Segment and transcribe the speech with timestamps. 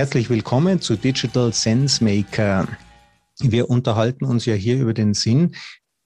[0.00, 2.66] Herzlich willkommen zu Digital Sense Maker.
[3.38, 5.54] Wir unterhalten uns ja hier über den Sinn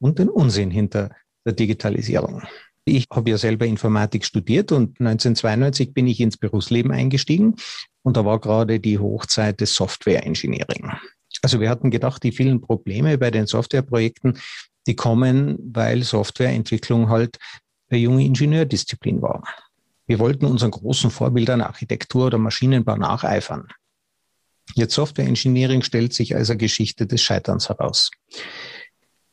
[0.01, 1.11] und den Unsinn hinter
[1.47, 2.43] der Digitalisierung.
[2.85, 7.55] Ich habe ja selber Informatik studiert und 1992 bin ich ins Berufsleben eingestiegen
[8.03, 10.91] und da war gerade die Hochzeit des Software Engineering.
[11.43, 14.41] Also wir hatten gedacht, die vielen Probleme bei den Softwareprojekten,
[14.89, 17.37] die kommen, weil Softwareentwicklung halt
[17.91, 19.45] eine junge Ingenieurdisziplin war.
[20.09, 23.69] Wir wollten unseren großen Vorbildern Architektur oder Maschinenbau nacheifern.
[24.75, 28.11] Jetzt Software Engineering stellt sich als eine Geschichte des Scheiterns heraus.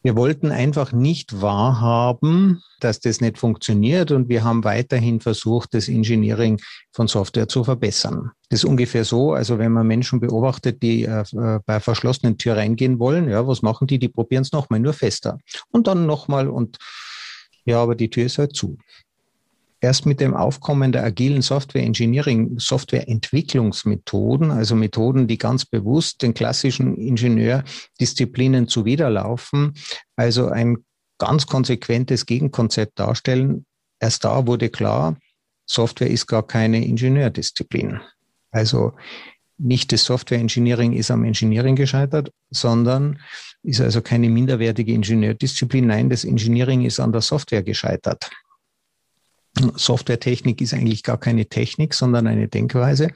[0.04, 5.88] Wir wollten einfach nicht wahrhaben, dass das nicht funktioniert und wir haben weiterhin versucht, das
[5.88, 6.60] Engineering
[6.91, 8.32] von Software zu verbessern.
[8.49, 11.23] Das ist ungefähr so, also wenn man Menschen beobachtet, die äh,
[11.68, 13.99] bei verschlossenen Tür reingehen wollen, ja, was machen die?
[13.99, 15.38] Die probieren es nochmal nur fester
[15.70, 16.77] und dann nochmal und
[17.66, 18.79] ja, aber die Tür ist halt zu
[19.82, 26.35] erst mit dem Aufkommen der agilen Software Engineering, Softwareentwicklungsmethoden, also Methoden, die ganz bewusst den
[26.35, 29.73] klassischen Ingenieurdisziplinen zuwiderlaufen,
[30.15, 30.77] also ein
[31.18, 33.65] ganz konsequentes Gegenkonzept darstellen.
[33.99, 35.18] Erst da wurde klar,
[35.65, 37.99] Software ist gar keine Ingenieurdisziplin.
[38.51, 38.93] Also
[39.57, 43.20] nicht das Software Engineering ist am Engineering gescheitert, sondern
[43.63, 45.88] ist also keine minderwertige Ingenieurdisziplin.
[45.88, 48.29] Nein, das Engineering ist an der Software gescheitert.
[49.76, 53.12] Softwaretechnik ist eigentlich gar keine Technik, sondern eine Denkweise.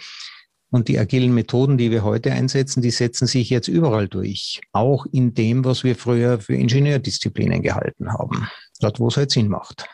[0.69, 4.61] Und die agilen Methoden, die wir heute einsetzen, die setzen sich jetzt überall durch.
[4.73, 8.47] Auch in dem, was wir früher für Ingenieurdisziplinen gehalten haben.
[8.81, 9.87] Dort, wo es halt Sinn macht.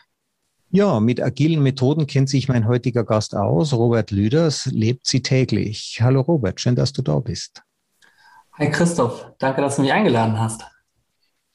[0.70, 3.74] Ja, mit agilen Methoden kennt sich mein heutiger Gast aus.
[3.74, 5.98] Robert Lüders lebt sie täglich.
[6.00, 7.62] Hallo Robert, schön, dass du da bist.
[8.54, 10.62] Hi Christoph, danke, dass du mich eingeladen hast.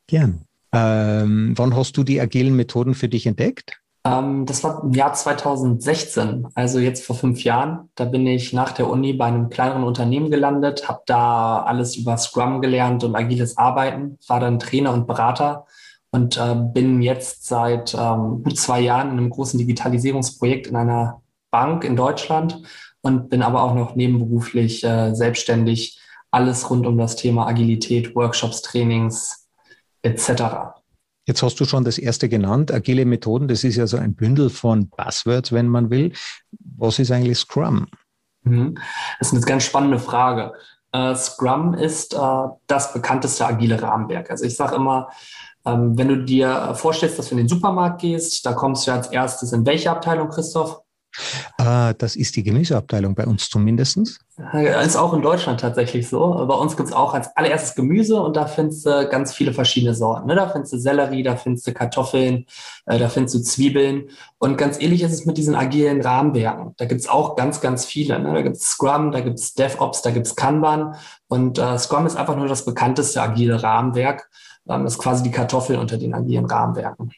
[0.06, 0.46] Gern.
[0.72, 3.80] Ähm, wann hast du die agilen Methoden für dich entdeckt?
[4.07, 7.90] Ähm, das war im Jahr 2016, also jetzt vor fünf Jahren.
[7.95, 12.17] Da bin ich nach der Uni bei einem kleineren Unternehmen gelandet, habe da alles über
[12.17, 15.66] Scrum gelernt und agiles Arbeiten, war dann Trainer und Berater
[16.12, 21.22] und äh, bin jetzt seit ähm, gut zwei Jahren in einem großen Digitalisierungsprojekt in einer
[21.51, 22.62] Bank in Deutschland
[23.01, 26.00] und bin aber auch noch nebenberuflich äh, selbstständig.
[26.31, 29.50] Alles rund um das Thema Agilität, Workshops, Trainings
[30.01, 30.77] etc.
[31.28, 33.50] Jetzt hast du schon das erste genannt, agile Methoden.
[33.50, 36.14] Das ist ja so ein Bündel von Buzzwords, wenn man will.
[36.78, 37.88] Was ist eigentlich Scrum?
[38.44, 38.76] Mhm.
[39.20, 40.54] Das ist eine ganz spannende Frage.
[40.96, 44.32] Uh, Scrum ist uh, das bekannteste agile Rahmenwerk.
[44.32, 45.10] Also ich sage immer,
[45.66, 49.08] ähm, wenn du dir vorstellst, dass du in den Supermarkt gehst, da kommst du als
[49.08, 50.82] erstes in welche Abteilung, Christoph?
[51.57, 53.97] Äh, das ist die Gemüseabteilung bei uns zumindest.
[54.83, 56.45] Ist auch in Deutschland tatsächlich so.
[56.47, 59.95] Bei uns gibt es auch als allererstes Gemüse und da findest du ganz viele verschiedene
[59.95, 60.28] Sorten.
[60.28, 60.35] Ne?
[60.35, 62.45] Da findest du Sellerie, da findest du Kartoffeln,
[62.85, 64.09] äh, da findest du Zwiebeln.
[64.38, 66.73] Und ganz ähnlich ist es mit diesen agilen Rahmenwerken.
[66.78, 68.19] Da gibt es auch ganz, ganz viele.
[68.19, 68.34] Ne?
[68.34, 70.95] Da gibt es Scrum, da gibt es DevOps, da gibt es Kanban.
[71.28, 74.29] Und äh, Scrum ist einfach nur das bekannteste agile Rahmenwerk.
[74.69, 77.11] Ähm, das ist quasi die Kartoffel unter den agilen Rahmenwerken.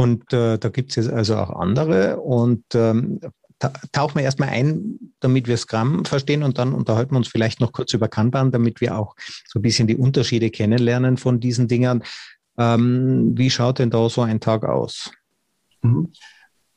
[0.00, 2.20] Und äh, da gibt es jetzt also auch andere.
[2.20, 3.20] Und ähm,
[3.92, 7.72] tauchen wir erstmal ein, damit wir Scrum verstehen und dann unterhalten wir uns vielleicht noch
[7.72, 9.14] kurz über Kanban, damit wir auch
[9.46, 12.02] so ein bisschen die Unterschiede kennenlernen von diesen Dingern.
[12.56, 15.10] Ähm, wie schaut denn da so ein Tag aus?
[15.82, 16.12] Mhm.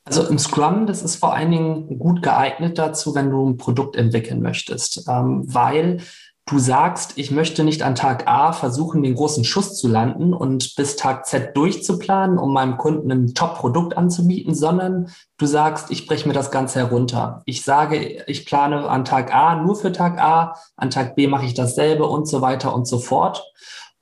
[0.04, 3.96] Also im Scrum, das ist vor allen Dingen gut geeignet dazu, wenn du ein Produkt
[3.96, 6.02] entwickeln möchtest, ähm, weil
[6.46, 10.76] du sagst, ich möchte nicht an Tag A versuchen, den großen Schuss zu landen und
[10.76, 16.28] bis Tag Z durchzuplanen, um meinem Kunden ein Top-Produkt anzubieten, sondern du sagst, ich breche
[16.28, 17.42] mir das Ganze herunter.
[17.46, 21.46] Ich sage, ich plane an Tag A nur für Tag A, an Tag B mache
[21.46, 23.42] ich dasselbe und so weiter und so fort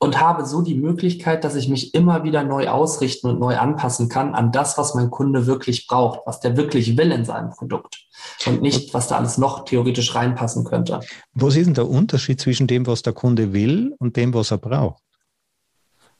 [0.03, 4.09] und habe so die Möglichkeit, dass ich mich immer wieder neu ausrichten und neu anpassen
[4.09, 8.05] kann an das, was mein Kunde wirklich braucht, was der wirklich will in seinem Produkt
[8.45, 10.99] und nicht, was da alles noch theoretisch reinpassen könnte.
[11.33, 14.57] Was ist denn der Unterschied zwischen dem, was der Kunde will und dem, was er
[14.57, 15.01] braucht?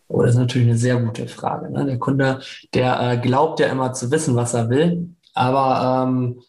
[0.07, 1.69] Oh, das ist natürlich eine sehr gute Frage.
[1.69, 1.85] Ne?
[1.85, 2.39] Der Kunde,
[2.73, 6.41] der äh, glaubt ja immer zu wissen, was er will, aber ähm,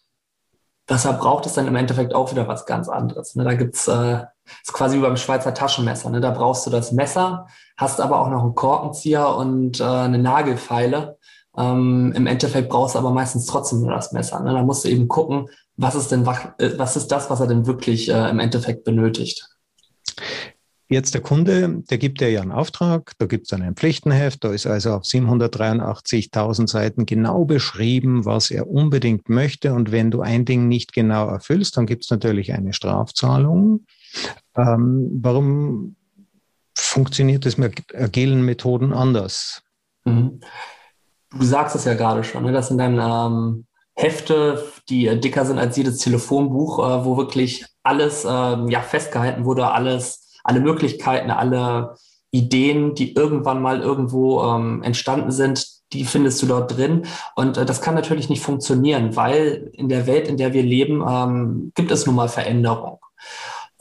[0.87, 3.35] was er braucht, ist dann im Endeffekt auch wieder was ganz anderes.
[3.35, 3.43] Ne?
[3.43, 4.23] Da gibt's äh,
[4.63, 6.11] ist quasi wie beim Schweizer Taschenmesser.
[6.11, 6.21] Ne?
[6.21, 7.47] Da brauchst du das Messer,
[7.77, 11.19] hast aber auch noch einen Korkenzieher und äh, eine Nagelfeile.
[11.57, 14.41] Ähm, Im Endeffekt brauchst du aber meistens trotzdem nur das Messer.
[14.41, 14.53] Ne?
[14.53, 16.27] Da musst du eben gucken, was ist denn
[16.59, 19.49] äh, was ist das, was er denn wirklich äh, im Endeffekt benötigt.
[20.91, 24.53] Jetzt der Kunde, der gibt dir ja einen Auftrag, da gibt es ein Pflichtenheft, da
[24.53, 29.73] ist also auf 783.000 Seiten genau beschrieben, was er unbedingt möchte.
[29.73, 33.87] Und wenn du ein Ding nicht genau erfüllst, dann gibt es natürlich eine Strafzahlung.
[34.57, 35.97] Ähm, warum
[36.77, 39.63] funktioniert das mit agilen Methoden anders?
[40.05, 40.41] Mhm.
[41.31, 43.67] Du sagst es ja gerade schon, ne, dass in deinem ähm,
[43.97, 49.71] Hefte, die dicker sind als jedes Telefonbuch, äh, wo wirklich alles ähm, ja, festgehalten wurde,
[49.71, 51.95] alles, alle Möglichkeiten, alle
[52.31, 57.07] Ideen, die irgendwann mal irgendwo ähm, entstanden sind, die findest du dort drin.
[57.37, 61.05] Und äh, das kann natürlich nicht funktionieren, weil in der Welt, in der wir leben,
[61.09, 62.99] ähm, gibt es nun mal Veränderung.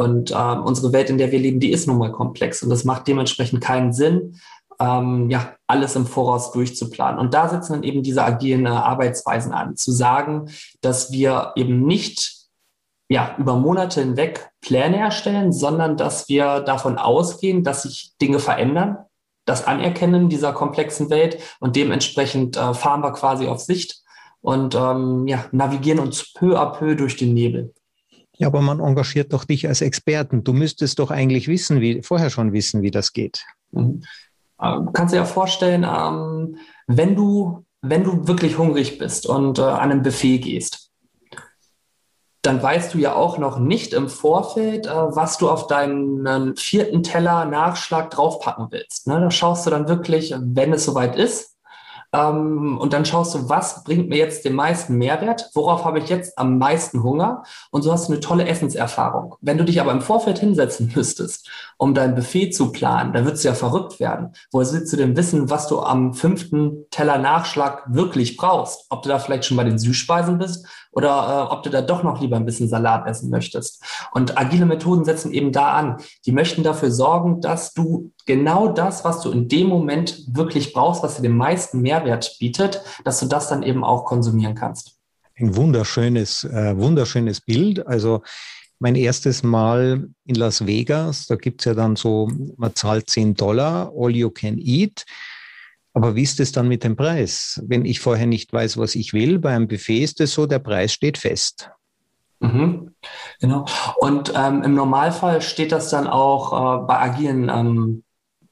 [0.03, 2.61] Und ähm, unsere Welt, in der wir leben, die ist nun mal komplex.
[2.61, 4.39] Und das macht dementsprechend keinen Sinn,
[4.79, 7.19] ähm, ja, alles im Voraus durchzuplanen.
[7.19, 10.49] Und da setzen dann eben diese agilen äh, Arbeitsweisen an, zu sagen,
[10.81, 12.43] dass wir eben nicht
[13.09, 18.97] ja, über Monate hinweg Pläne erstellen, sondern dass wir davon ausgehen, dass sich Dinge verändern,
[19.45, 24.01] das Anerkennen dieser komplexen Welt und dementsprechend äh, fahren wir quasi auf Sicht
[24.41, 27.73] und ähm, ja, navigieren uns peu à peu durch den Nebel.
[28.37, 30.43] Ja, aber man engagiert doch dich als Experten.
[30.43, 33.45] Du müsstest doch eigentlich wissen, wie vorher schon wissen, wie das geht.
[33.71, 34.03] Mhm.
[34.61, 36.57] Ähm, kannst du dir vorstellen, ähm,
[36.87, 40.89] wenn du wenn du wirklich hungrig bist und äh, an ein Buffet gehst,
[42.41, 47.03] dann weißt du ja auch noch nicht im Vorfeld, äh, was du auf deinen vierten
[47.03, 49.07] Teller Nachschlag draufpacken willst.
[49.07, 49.19] Ne?
[49.19, 51.52] Da schaust du dann wirklich, wenn es soweit ist,
[52.13, 55.49] ähm, und dann schaust du, was bringt mir jetzt den meisten Mehrwert?
[55.53, 57.43] Worauf habe ich jetzt am meisten Hunger?
[57.71, 59.35] Und so hast du eine tolle Essenserfahrung.
[59.41, 63.43] Wenn du dich aber im Vorfeld hinsetzen müsstest, um dein Buffet zu planen, dann würdest
[63.43, 64.33] du ja verrückt werden.
[64.51, 68.85] Woher willst du denn wissen, was du am fünften Teller Nachschlag wirklich brauchst?
[68.89, 72.03] Ob du da vielleicht schon bei den Süßspeisen bist oder äh, ob du da doch
[72.03, 73.83] noch lieber ein bisschen Salat essen möchtest.
[74.11, 75.97] Und agile Methoden setzen eben da an.
[76.25, 81.03] Die möchten dafür sorgen, dass du genau das, was du in dem Moment wirklich brauchst,
[81.03, 84.97] was dir den meisten Mehrwert bietet, dass du das dann eben auch konsumieren kannst.
[85.35, 87.85] Ein wunderschönes, äh, wunderschönes Bild.
[87.87, 88.21] Also
[88.83, 93.33] mein erstes Mal in Las Vegas, da gibt es ja dann so, man zahlt 10
[93.33, 95.05] Dollar, all you can eat.
[95.93, 97.63] Aber wie ist es dann mit dem Preis?
[97.65, 100.59] Wenn ich vorher nicht weiß, was ich will, bei einem Buffet ist es so, der
[100.59, 101.69] Preis steht fest.
[102.41, 102.93] Mhm,
[103.39, 103.63] genau.
[103.95, 108.03] Und ähm, im Normalfall steht das dann auch äh, bei agilen ähm,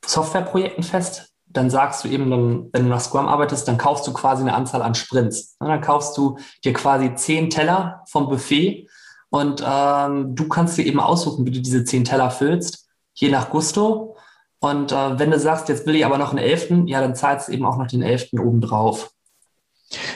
[0.06, 1.34] Softwareprojekten fest.
[1.48, 4.54] Dann sagst du eben, dann, wenn du nach Scrum arbeitest, dann kaufst du quasi eine
[4.54, 5.58] Anzahl an Sprints.
[5.60, 8.88] Dann kaufst du dir quasi zehn Teller vom Buffet
[9.32, 13.50] und ähm, du kannst dir eben aussuchen, wie du diese zehn Teller füllst, je nach
[13.50, 14.18] Gusto.
[14.60, 17.48] Und äh, wenn du sagst, jetzt will ich aber noch einen Elften, ja, dann zahlst
[17.48, 19.12] du eben auch noch den Elften obendrauf.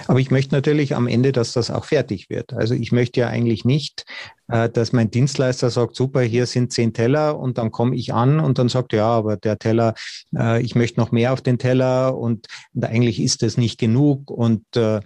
[0.07, 2.53] Aber ich möchte natürlich am Ende, dass das auch fertig wird.
[2.53, 4.05] Also ich möchte ja eigentlich nicht,
[4.47, 8.39] äh, dass mein Dienstleister sagt, super, hier sind zehn Teller und dann komme ich an
[8.39, 9.95] und dann sagt, ja, aber der Teller,
[10.35, 12.47] äh, ich möchte noch mehr auf den Teller und,
[12.79, 15.01] eigentlich ist das nicht genug und äh,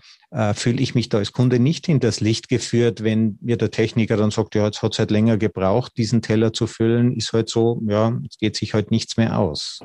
[0.54, 4.31] fühle ich mich da als Kunde nicht hinters Licht geführt, wenn mir der Techniker dann
[4.31, 7.81] sagt, ja, jetzt hat es halt länger gebraucht, diesen Teller zu füllen, ist halt so,
[7.88, 9.80] ja, es geht sich halt nichts mehr aus.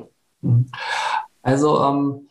[1.41, 2.27] Also ähm,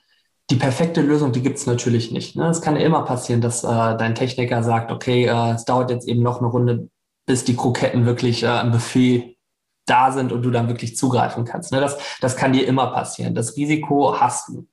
[0.50, 2.36] die perfekte Lösung, die gibt es natürlich nicht.
[2.36, 2.48] Ne?
[2.48, 6.22] Es kann immer passieren, dass äh, dein Techniker sagt, okay, äh, es dauert jetzt eben
[6.22, 6.88] noch eine Runde,
[7.26, 9.38] bis die Kroketten wirklich äh, im Buffet
[9.86, 11.72] da sind und du dann wirklich zugreifen kannst.
[11.72, 11.80] Ne?
[11.80, 13.34] Das, das kann dir immer passieren.
[13.34, 14.66] Das Risiko hast du.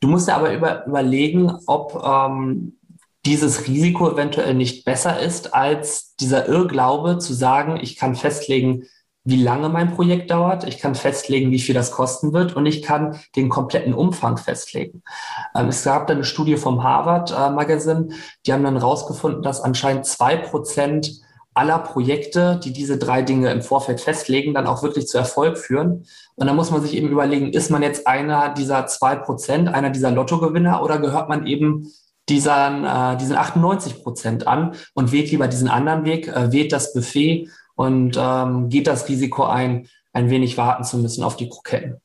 [0.00, 2.78] Du musst dir aber über, überlegen, ob ähm,
[3.24, 8.84] dieses Risiko eventuell nicht besser ist als dieser Irrglaube zu sagen, ich kann festlegen,
[9.24, 12.82] wie lange mein Projekt dauert, ich kann festlegen, wie viel das kosten wird und ich
[12.82, 15.02] kann den kompletten Umfang festlegen.
[15.56, 18.08] Ähm, es gab da eine Studie vom Harvard äh, Magazine,
[18.46, 21.22] die haben dann rausgefunden, dass anscheinend zwei Prozent
[21.54, 26.04] aller Projekte, die diese drei Dinge im Vorfeld festlegen, dann auch wirklich zu Erfolg führen.
[26.34, 29.90] Und da muss man sich eben überlegen, ist man jetzt einer dieser zwei Prozent, einer
[29.90, 31.92] dieser Lottogewinner oder gehört man eben
[32.28, 36.92] diesen, äh, diesen 98 Prozent an und wählt lieber diesen anderen Weg, äh, wählt das
[36.92, 42.00] Buffet und ähm, geht das Risiko ein, ein wenig warten zu müssen auf die Kroketten.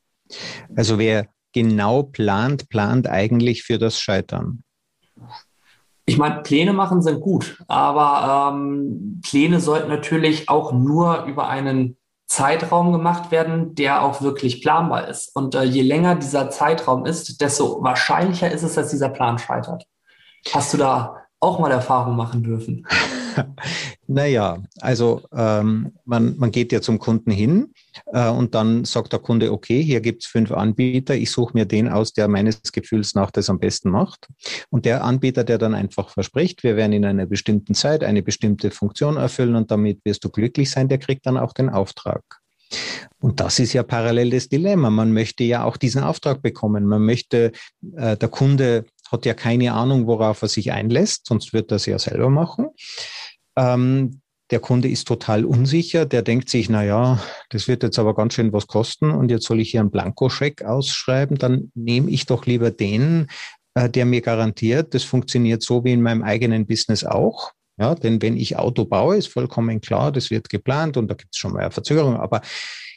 [0.75, 4.63] Also wer genau plant, plant eigentlich für das Scheitern.
[6.05, 11.97] Ich meine, Pläne machen sind gut, aber ähm, Pläne sollten natürlich auch nur über einen
[12.25, 15.35] Zeitraum gemacht werden, der auch wirklich planbar ist.
[15.35, 19.85] Und äh, je länger dieser Zeitraum ist, desto wahrscheinlicher ist es, dass dieser Plan scheitert.
[20.51, 22.85] Hast du da auch mal Erfahrung machen dürfen?
[24.07, 27.73] naja, also ähm, man, man geht ja zum Kunden hin
[28.07, 31.65] äh, und dann sagt der Kunde, okay, hier gibt es fünf Anbieter, ich suche mir
[31.65, 34.27] den aus, der meines Gefühls nach das am besten macht.
[34.69, 38.71] Und der Anbieter, der dann einfach verspricht, wir werden in einer bestimmten Zeit eine bestimmte
[38.71, 42.23] Funktion erfüllen und damit wirst du glücklich sein, der kriegt dann auch den Auftrag.
[43.19, 44.89] Und das ist ja parallel das Dilemma.
[44.89, 46.85] Man möchte ja auch diesen Auftrag bekommen.
[46.85, 47.51] Man möchte,
[47.95, 51.85] äh, der Kunde hat ja keine Ahnung, worauf er sich einlässt, sonst wird er es
[51.85, 52.69] ja selber machen.
[53.57, 58.15] Ähm, der Kunde ist total unsicher, der denkt sich, na ja, das wird jetzt aber
[58.15, 62.25] ganz schön was kosten und jetzt soll ich hier einen Blankoscheck ausschreiben, dann nehme ich
[62.25, 63.27] doch lieber den,
[63.75, 67.51] äh, der mir garantiert, das funktioniert so wie in meinem eigenen Business auch.
[67.77, 71.33] Ja, denn wenn ich Auto baue, ist vollkommen klar, das wird geplant und da gibt
[71.33, 72.41] es schon mal eine Verzögerung, aber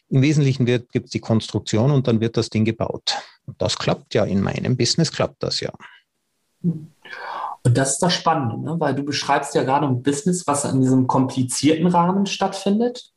[0.09, 3.17] im Wesentlichen gibt es die Konstruktion und dann wird das Ding gebaut.
[3.47, 5.73] Und das klappt ja in meinem Business, klappt das ja.
[6.63, 8.81] Und das ist das Spannende, ne?
[8.81, 13.13] weil du beschreibst ja gerade ein Business, was in diesem komplizierten Rahmen stattfindet.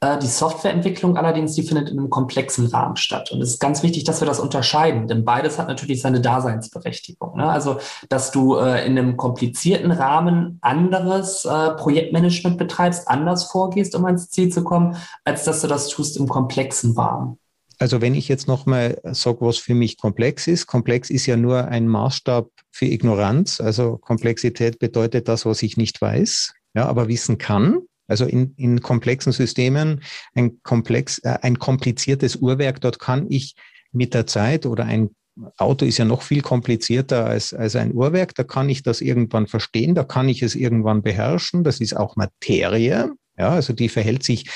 [0.00, 3.30] Äh, die Softwareentwicklung allerdings, die findet in einem komplexen Rahmen statt.
[3.32, 7.36] Und es ist ganz wichtig, dass wir das unterscheiden, denn beides hat natürlich seine Daseinsberechtigung.
[7.36, 7.48] Ne?
[7.48, 14.04] Also, dass du äh, in einem komplizierten Rahmen anderes äh, Projektmanagement betreibst, anders vorgehst, um
[14.04, 17.38] ans Ziel zu kommen, als dass du das tust im komplexen Rahmen.
[17.78, 21.68] Also wenn ich jetzt nochmal sage, was für mich komplex ist, komplex ist ja nur
[21.68, 23.60] ein Maßstab für Ignoranz.
[23.60, 27.80] Also Komplexität bedeutet das, was ich nicht weiß, ja, aber wissen kann.
[28.08, 30.02] Also in, in komplexen Systemen
[30.34, 33.56] ein komplex, äh, ein kompliziertes Uhrwerk, dort kann ich
[33.92, 35.10] mit der Zeit oder ein
[35.58, 38.34] Auto ist ja noch viel komplizierter als, als ein Uhrwerk.
[38.34, 41.62] Da kann ich das irgendwann verstehen, da kann ich es irgendwann beherrschen.
[41.62, 43.12] Das ist auch Materie.
[43.38, 44.48] Ja, also die verhält sich,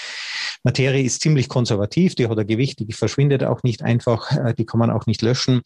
[0.62, 4.66] Materie ist ziemlich konservativ, die hat ein Gewicht, die verschwindet auch nicht einfach, äh, die
[4.66, 5.62] kann man auch nicht löschen.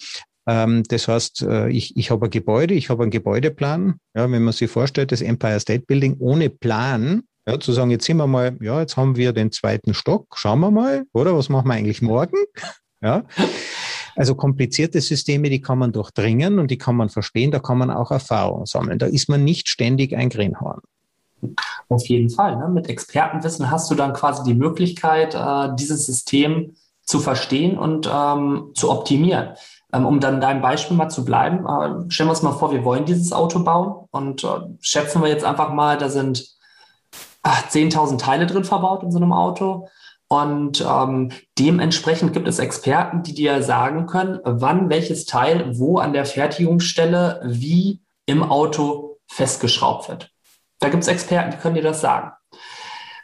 [0.46, 3.94] Ähm, das heißt, äh, ich, ich habe ein Gebäude, ich habe einen Gebäudeplan.
[4.14, 8.06] Ja, wenn man sich vorstellt, das Empire State Building ohne Plan, ja, zu sagen, jetzt
[8.06, 11.36] sind wir mal, ja, jetzt haben wir den zweiten Stock, schauen wir mal, oder?
[11.36, 12.38] Was machen wir eigentlich morgen?
[13.02, 13.24] Ja.
[14.16, 17.90] Also komplizierte Systeme, die kann man durchdringen und die kann man verstehen, da kann man
[17.90, 18.98] auch Erfahrung sammeln.
[18.98, 20.80] Da ist man nicht ständig ein Greenhorn.
[21.88, 22.56] Auf jeden Fall.
[22.56, 22.68] Ne?
[22.68, 28.70] Mit Expertenwissen hast du dann quasi die Möglichkeit, äh, dieses System zu verstehen und ähm,
[28.74, 29.50] zu optimieren.
[29.92, 32.84] Ähm, um dann deinem Beispiel mal zu bleiben, äh, stellen wir uns mal vor, wir
[32.84, 34.48] wollen dieses Auto bauen und äh,
[34.80, 36.48] schätzen wir jetzt einfach mal, da sind
[37.44, 39.88] 10.000 Teile drin verbaut in so einem Auto.
[40.28, 46.12] Und ähm, dementsprechend gibt es Experten, die dir sagen können, wann welches Teil wo an
[46.12, 50.33] der Fertigungsstelle wie im Auto festgeschraubt wird.
[50.84, 52.32] Da gibt es Experten, die können dir das sagen.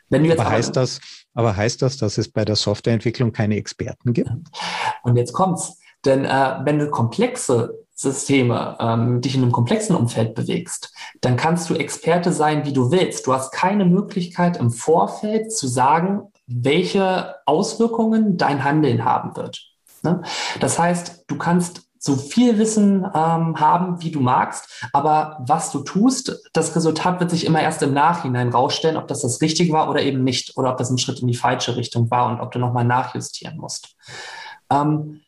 [0.09, 0.99] Wenn du jetzt aber, heißt das,
[1.35, 4.31] aber heißt das, dass es bei der Softwareentwicklung keine Experten gibt?
[5.03, 5.77] Und jetzt kommt's.
[6.07, 11.69] Denn äh, wenn du komplexe Systeme, ähm, dich in einem komplexen Umfeld bewegst, dann kannst
[11.69, 13.27] du Experte sein, wie du willst.
[13.27, 19.61] Du hast keine Möglichkeit im Vorfeld zu sagen, welche Auswirkungen dein Handeln haben wird.
[20.03, 20.23] Ne?
[20.61, 25.81] Das heißt, du kannst so viel Wissen ähm, haben, wie du magst, aber was du
[25.81, 29.91] tust, das Resultat wird sich immer erst im Nachhinein rausstellen, ob das das Richtige war
[29.91, 32.53] oder eben nicht, oder ob das ein Schritt in die falsche Richtung war und ob
[32.53, 33.97] du nochmal nachjustieren musst.
[34.71, 35.21] Ähm,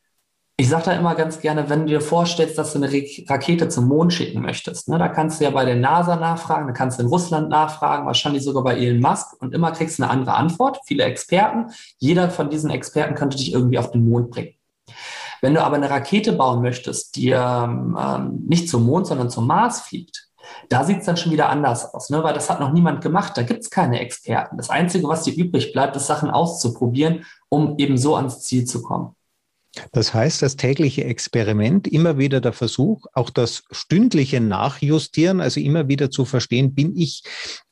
[0.56, 2.90] ich sage da immer ganz gerne, wenn du dir vorstellst, dass du eine
[3.28, 6.72] Rakete zum Mond schicken möchtest, ne, da kannst du ja bei der NASA nachfragen, da
[6.72, 10.12] kannst du in Russland nachfragen, wahrscheinlich sogar bei Elon Musk und immer kriegst du eine
[10.12, 10.78] andere Antwort.
[10.86, 14.54] Viele Experten, jeder von diesen Experten könnte dich irgendwie auf den Mond bringen.
[15.42, 19.46] Wenn du aber eine Rakete bauen möchtest, die ähm, ähm nicht zum Mond, sondern zum
[19.46, 20.28] Mars fliegt,
[20.68, 22.22] da sieht es dann schon wieder anders aus, ne?
[22.22, 23.36] weil das hat noch niemand gemacht.
[23.36, 24.56] Da gibt es keine Experten.
[24.56, 28.82] Das Einzige, was dir übrig bleibt, ist Sachen auszuprobieren, um eben so ans Ziel zu
[28.82, 29.14] kommen.
[29.92, 35.88] Das heißt, das tägliche Experiment, immer wieder der Versuch, auch das stündliche Nachjustieren, also immer
[35.88, 37.22] wieder zu verstehen, bin ich,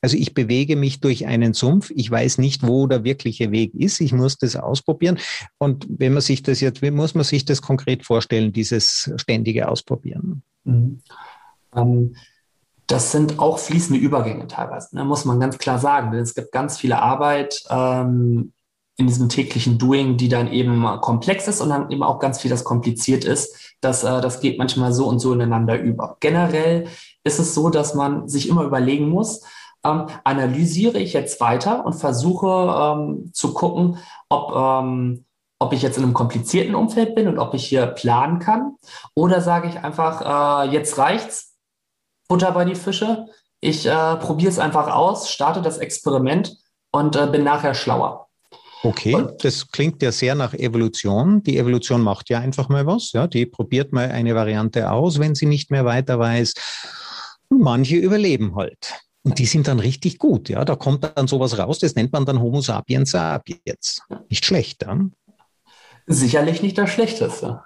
[0.01, 4.01] also ich bewege mich durch einen Sumpf, ich weiß nicht, wo der wirkliche Weg ist,
[4.01, 5.19] ich muss das ausprobieren.
[5.59, 9.69] Und wenn man sich das jetzt, wie muss man sich das konkret vorstellen, dieses ständige
[9.69, 10.43] Ausprobieren?
[10.65, 11.03] Mhm.
[11.77, 12.17] Ähm,
[12.87, 16.11] das sind auch fließende Übergänge teilweise, ne, muss man ganz klar sagen.
[16.11, 18.53] Denn es gibt ganz viele Arbeit, ähm,
[19.01, 22.51] in diesem täglichen Doing, die dann eben komplex ist und dann eben auch ganz viel,
[22.51, 23.75] das kompliziert ist.
[23.81, 26.17] Das, äh, das geht manchmal so und so ineinander über.
[26.21, 26.87] Generell
[27.25, 29.43] ist es so, dass man sich immer überlegen muss,
[29.83, 35.25] ähm, analysiere ich jetzt weiter und versuche ähm, zu gucken, ob, ähm,
[35.59, 38.77] ob ich jetzt in einem komplizierten Umfeld bin und ob ich hier planen kann.
[39.15, 41.57] Oder sage ich einfach, äh, jetzt reicht's,
[42.29, 43.27] Butter bei die Fische.
[43.61, 46.59] Ich äh, probiere es einfach aus, starte das Experiment
[46.93, 48.30] und äh, bin nachher schlauer.
[48.83, 51.43] Okay, und das klingt ja sehr nach Evolution.
[51.43, 53.13] Die Evolution macht ja einfach mal was.
[53.13, 56.55] Ja, die probiert mal eine Variante aus, wenn sie nicht mehr weiter weiß.
[57.49, 58.95] Und manche überleben halt.
[59.23, 60.49] Und die sind dann richtig gut.
[60.49, 61.79] Ja, da kommt dann sowas raus.
[61.79, 64.03] Das nennt man dann Homo sapiens sapiens.
[64.31, 64.99] Nicht schlecht, ja?
[66.07, 67.63] Sicherlich nicht das Schlechteste.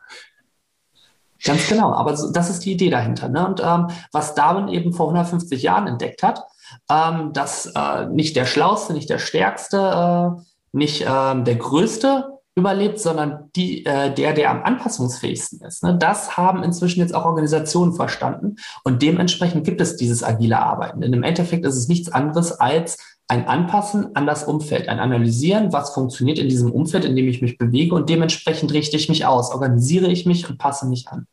[1.44, 1.92] Ganz genau.
[1.92, 3.28] Aber das ist die Idee dahinter.
[3.28, 3.46] Ne?
[3.46, 6.42] Und ähm, was Darwin eben vor 150 Jahren entdeckt hat,
[6.90, 10.42] ähm, dass äh, nicht der Schlauste, nicht der Stärkste äh,
[10.74, 15.82] nicht ähm, der Größte überlebt, sondern die, äh, der, der am anpassungsfähigsten ist.
[15.82, 15.96] Ne?
[15.98, 21.00] Das haben inzwischen jetzt auch Organisationen verstanden und dementsprechend gibt es dieses agile Arbeiten.
[21.00, 25.72] Denn im Endeffekt ist es nichts anderes als ein Anpassen an das Umfeld, ein Analysieren,
[25.72, 29.26] was funktioniert in diesem Umfeld, in dem ich mich bewege und dementsprechend richte ich mich
[29.26, 31.26] aus, organisiere ich mich und passe mich an.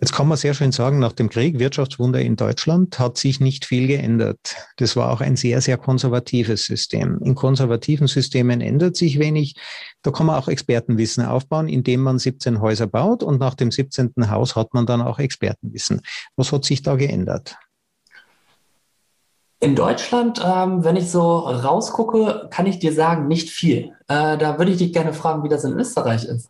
[0.00, 3.64] Jetzt kann man sehr schön sagen, nach dem Krieg, Wirtschaftswunder in Deutschland, hat sich nicht
[3.64, 4.38] viel geändert.
[4.76, 7.18] Das war auch ein sehr, sehr konservatives System.
[7.24, 9.56] In konservativen Systemen ändert sich wenig.
[10.02, 14.12] Da kann man auch Expertenwissen aufbauen, indem man 17 Häuser baut und nach dem 17.
[14.30, 16.00] Haus hat man dann auch Expertenwissen.
[16.36, 17.56] Was hat sich da geändert?
[19.58, 23.90] In Deutschland, ähm, wenn ich so rausgucke, kann ich dir sagen, nicht viel.
[24.06, 26.48] Äh, da würde ich dich gerne fragen, wie das in Österreich ist.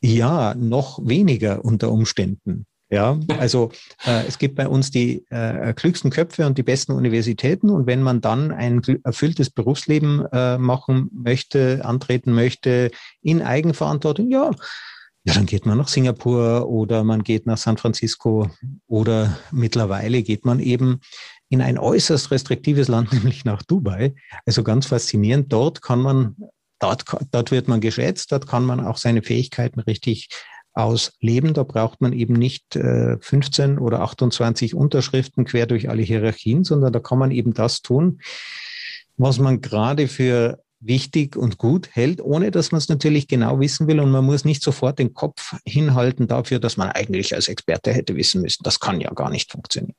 [0.00, 2.64] Ja, noch weniger unter Umständen.
[2.88, 3.72] Ja, also
[4.06, 7.68] äh, es gibt bei uns die äh, klügsten Köpfe und die besten Universitäten.
[7.68, 14.52] Und wenn man dann ein erfülltes Berufsleben äh, machen möchte, antreten möchte in Eigenverantwortung, ja,
[15.26, 18.48] ja, dann geht man nach Singapur oder man geht nach San Francisco
[18.86, 21.00] oder mittlerweile geht man eben
[21.48, 24.14] in ein äußerst restriktives Land, nämlich nach Dubai.
[24.44, 25.52] Also ganz faszinierend.
[25.52, 26.36] Dort kann man,
[26.78, 30.28] dort, dort wird man geschätzt, dort kann man auch seine Fähigkeiten richtig
[30.76, 31.54] ausleben.
[31.54, 36.92] Da braucht man eben nicht äh, 15 oder 28 Unterschriften quer durch alle Hierarchien, sondern
[36.92, 38.20] da kann man eben das tun,
[39.16, 43.88] was man gerade für wichtig und gut hält, ohne dass man es natürlich genau wissen
[43.88, 44.00] will.
[44.00, 48.14] Und man muss nicht sofort den Kopf hinhalten dafür, dass man eigentlich als Experte hätte
[48.14, 48.62] wissen müssen.
[48.62, 49.96] Das kann ja gar nicht funktionieren.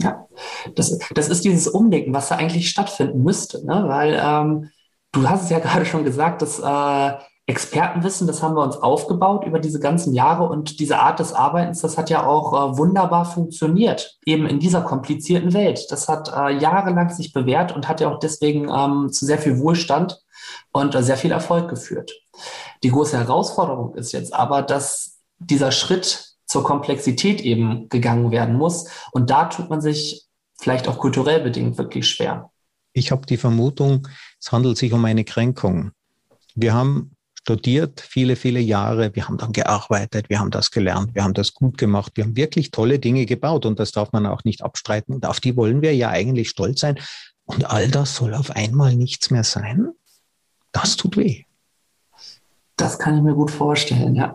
[0.00, 0.26] Ja,
[0.74, 3.84] das, das ist dieses Umdenken, was da eigentlich stattfinden müsste, ne?
[3.86, 4.70] weil ähm,
[5.12, 9.44] du hast es ja gerade schon gesagt, dass äh, Expertenwissen, das haben wir uns aufgebaut
[9.44, 13.26] über diese ganzen Jahre und diese Art des Arbeitens, das hat ja auch äh, wunderbar
[13.26, 15.86] funktioniert, eben in dieser komplizierten Welt.
[15.90, 19.58] Das hat äh, jahrelang sich bewährt und hat ja auch deswegen ähm, zu sehr viel
[19.58, 20.22] Wohlstand
[20.72, 22.12] und äh, sehr viel Erfolg geführt.
[22.82, 28.88] Die große Herausforderung ist jetzt aber, dass dieser Schritt zur Komplexität eben gegangen werden muss
[29.12, 30.24] und da tut man sich
[30.58, 32.50] vielleicht auch kulturell bedingt wirklich schwer.
[32.94, 34.08] Ich habe die Vermutung,
[34.40, 35.90] es handelt sich um eine Kränkung.
[36.54, 37.13] Wir haben
[37.44, 39.14] studiert, viele, viele Jahre.
[39.14, 42.36] Wir haben dann gearbeitet, wir haben das gelernt, wir haben das gut gemacht, wir haben
[42.36, 45.14] wirklich tolle Dinge gebaut und das darf man auch nicht abstreiten.
[45.14, 46.98] Und auf die wollen wir ja eigentlich stolz sein.
[47.44, 49.90] Und all das soll auf einmal nichts mehr sein?
[50.72, 51.42] Das tut weh.
[52.76, 54.34] Das kann ich mir gut vorstellen, ja.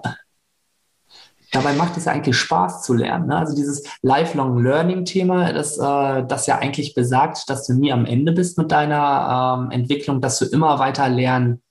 [1.52, 3.26] Dabei macht es ja eigentlich Spaß zu lernen.
[3.30, 3.38] Ne?
[3.38, 8.34] Also dieses Lifelong Learning-Thema, das, äh, das ja eigentlich besagt, dass du nie am Ende
[8.34, 11.64] bist mit deiner ähm, Entwicklung, dass du immer weiter lernen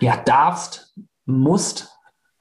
[0.00, 0.94] ja, darfst,
[1.26, 1.88] musst,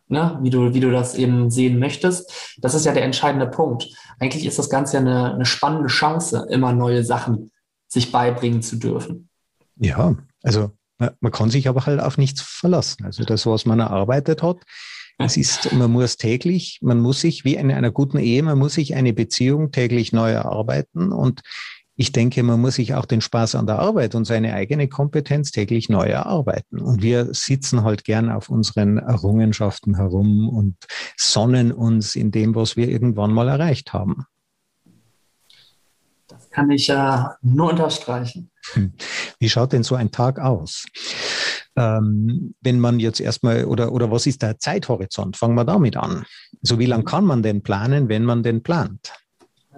[0.07, 2.55] ne, wie, du, wie du das eben sehen möchtest.
[2.59, 3.89] Das ist ja der entscheidende Punkt.
[4.19, 7.51] Eigentlich ist das Ganze ja eine, eine spannende Chance, immer neue Sachen
[7.87, 9.29] sich beibringen zu dürfen.
[9.77, 13.05] Ja, also man kann sich aber halt auf nichts verlassen.
[13.05, 14.57] Also das, was man erarbeitet hat,
[15.19, 18.75] es ist, man muss täglich, man muss sich wie in einer guten Ehe, man muss
[18.75, 21.41] sich eine Beziehung täglich neu erarbeiten und
[21.99, 25.51] ich denke, man muss sich auch den Spaß an der Arbeit und seine eigene Kompetenz
[25.51, 26.79] täglich neu erarbeiten.
[26.79, 30.77] Und wir sitzen halt gern auf unseren Errungenschaften herum und
[31.17, 34.25] sonnen uns in dem, was wir irgendwann mal erreicht haben.
[36.27, 38.51] Das kann ich ja nur unterstreichen.
[38.73, 38.93] Hm.
[39.39, 40.85] Wie schaut denn so ein Tag aus?
[41.75, 45.35] Ähm, wenn man jetzt erstmal, oder, oder was ist der Zeithorizont?
[45.35, 46.25] Fangen wir damit an.
[46.61, 49.13] So wie lange kann man denn planen, wenn man denn plant?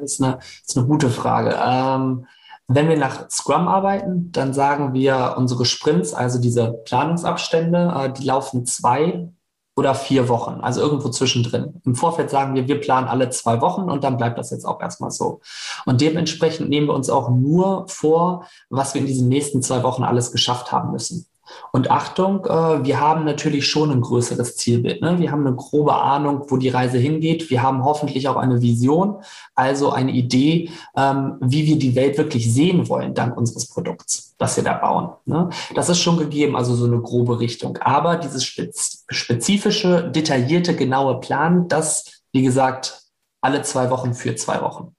[0.02, 1.58] Das ist eine, ist eine gute Frage.
[1.64, 2.26] Ähm,
[2.68, 8.26] wenn wir nach Scrum arbeiten, dann sagen wir, unsere Sprints, also diese Planungsabstände, äh, die
[8.26, 9.30] laufen zwei
[9.76, 11.82] oder vier Wochen, also irgendwo zwischendrin.
[11.86, 14.82] Im Vorfeld sagen wir, wir planen alle zwei Wochen und dann bleibt das jetzt auch
[14.82, 15.40] erstmal so.
[15.86, 20.04] Und dementsprechend nehmen wir uns auch nur vor, was wir in diesen nächsten zwei Wochen
[20.04, 21.29] alles geschafft haben müssen.
[21.72, 25.02] Und Achtung, äh, wir haben natürlich schon ein größeres Zielbild.
[25.02, 25.20] Ne?
[25.20, 27.50] Wir haben eine grobe Ahnung, wo die Reise hingeht.
[27.50, 29.18] Wir haben hoffentlich auch eine Vision,
[29.56, 34.56] also eine Idee, ähm, wie wir die Welt wirklich sehen wollen, dank unseres Produkts, das
[34.58, 35.12] wir da bauen.
[35.26, 35.50] Ne?
[35.76, 37.78] Das ist schon gegeben, also so eine grobe Richtung.
[37.78, 43.04] Aber dieses spezifische, detaillierte, genaue Plan, das, wie gesagt,
[43.42, 44.96] alle zwei Wochen für zwei Wochen.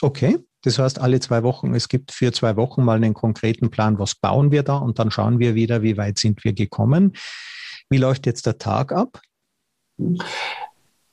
[0.00, 0.38] Okay.
[0.66, 4.16] Das heißt, alle zwei Wochen, es gibt für zwei Wochen mal einen konkreten Plan, was
[4.16, 7.12] bauen wir da und dann schauen wir wieder, wie weit sind wir gekommen.
[7.88, 9.20] Wie läuft jetzt der Tag ab?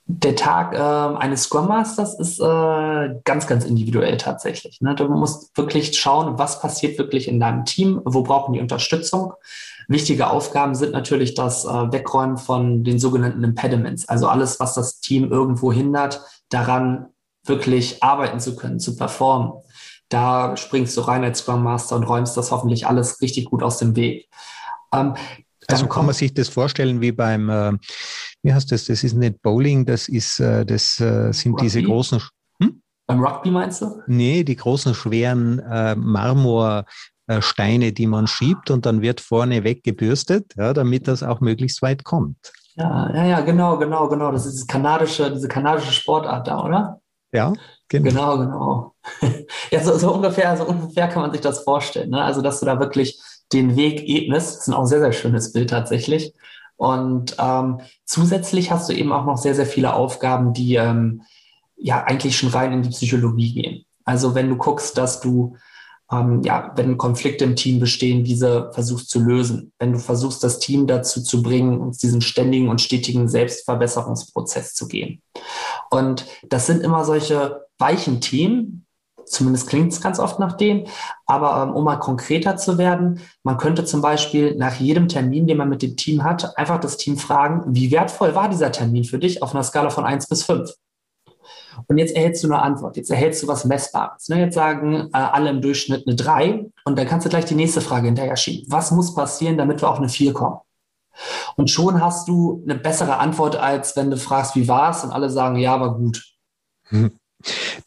[0.06, 4.82] Der Tag äh, eines Scrum Masters ist äh, ganz, ganz individuell tatsächlich.
[4.82, 4.96] Ne?
[4.96, 9.34] Du musst wirklich schauen, was passiert wirklich in deinem Team, wo brauchen die Unterstützung.
[9.88, 15.00] Wichtige Aufgaben sind natürlich das äh, Wegräumen von den sogenannten Impediments, also alles, was das
[15.00, 17.12] Team irgendwo hindert, daran
[17.45, 19.53] wirklich arbeiten zu können, zu performen.
[20.10, 23.77] Da springst du rein als Scrum Master und räumst das hoffentlich alles richtig gut aus
[23.77, 24.29] dem Weg.
[24.93, 25.15] Ähm,
[25.67, 27.73] also kann man sich das vorstellen wie beim, äh,
[28.43, 28.86] wie heißt das?
[28.86, 31.63] Das ist nicht Bowling, das ist, äh, das äh, sind Rugby?
[31.63, 32.21] diese großen.
[32.62, 32.82] Hm?
[33.08, 34.01] Beim Rugby meinst du?
[34.08, 40.73] Nee, die großen schweren äh, Marmorsteine, die man schiebt und dann wird vorne weggebürstet, ja,
[40.73, 42.38] damit das auch möglichst weit kommt.
[42.75, 44.32] Ja, ja, ja, genau, genau, genau.
[44.32, 46.99] Das ist diese kanadische, diese kanadische Sportart da, oder?
[47.34, 47.54] Ja,
[47.89, 48.10] genau.
[48.10, 48.96] Genau, genau.
[49.72, 52.12] ja, so, so, ungefähr, so ungefähr kann man sich das vorstellen.
[52.12, 52.24] Ne?
[52.24, 53.19] Also, dass du da wirklich
[53.52, 54.48] den Weg ebnest.
[54.48, 56.34] Das ist ein auch sehr, sehr schönes Bild tatsächlich.
[56.76, 61.22] Und ähm, zusätzlich hast du eben auch noch sehr, sehr viele Aufgaben, die ähm,
[61.76, 63.86] ja eigentlich schon rein in die Psychologie gehen.
[64.06, 65.56] Also wenn du guckst, dass du
[66.13, 69.71] ähm, ja, wenn Konflikte im Team bestehen, diese versuchst zu lösen.
[69.80, 74.88] Wenn du versuchst, das Team dazu zu bringen, uns diesen ständigen und stetigen Selbstverbesserungsprozess zu
[74.88, 75.21] gehen.
[75.89, 78.86] Und das sind immer solche weichen Themen,
[79.26, 80.86] zumindest klingt es ganz oft nach dem,
[81.26, 85.58] aber ähm, um mal konkreter zu werden, man könnte zum Beispiel nach jedem Termin, den
[85.58, 89.19] man mit dem Team hat, einfach das Team fragen, wie wertvoll war dieser Termin für
[89.19, 90.73] dich auf einer Skala von 1 bis 5?
[91.88, 94.29] Und jetzt erhältst du eine Antwort, jetzt erhältst du was Messbares.
[94.29, 94.39] Ne?
[94.39, 97.81] Jetzt sagen äh, alle im Durchschnitt eine 3 und dann kannst du gleich die nächste
[97.81, 98.65] Frage hinterher schieben.
[98.71, 100.57] Was muss passieren, damit wir auf eine 4 kommen?
[101.55, 105.03] Und schon hast du eine bessere Antwort, als wenn du fragst, wie war es?
[105.03, 106.23] Und alle sagen, ja, war gut.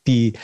[0.07, 0.35] Die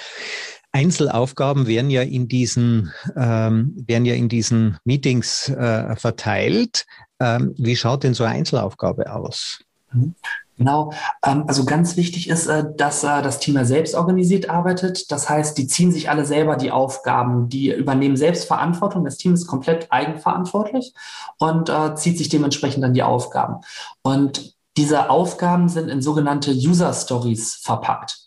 [0.72, 6.86] Einzelaufgaben werden ja in diesen, ähm, werden ja in diesen Meetings äh, verteilt.
[7.20, 9.62] Ähm, wie schaut denn so eine Einzelaufgabe aus?
[9.92, 10.14] Mhm.
[10.58, 10.92] Genau.
[11.24, 15.10] Ähm, also ganz wichtig ist, äh, dass äh, das Team ja selbst organisiert arbeitet.
[15.10, 19.04] Das heißt, die ziehen sich alle selber die Aufgaben, die übernehmen selbst Verantwortung.
[19.04, 20.92] Das Team ist komplett eigenverantwortlich
[21.38, 23.56] und äh, zieht sich dementsprechend dann die Aufgaben.
[24.02, 28.18] Und diese Aufgaben sind in sogenannte User Stories verpackt.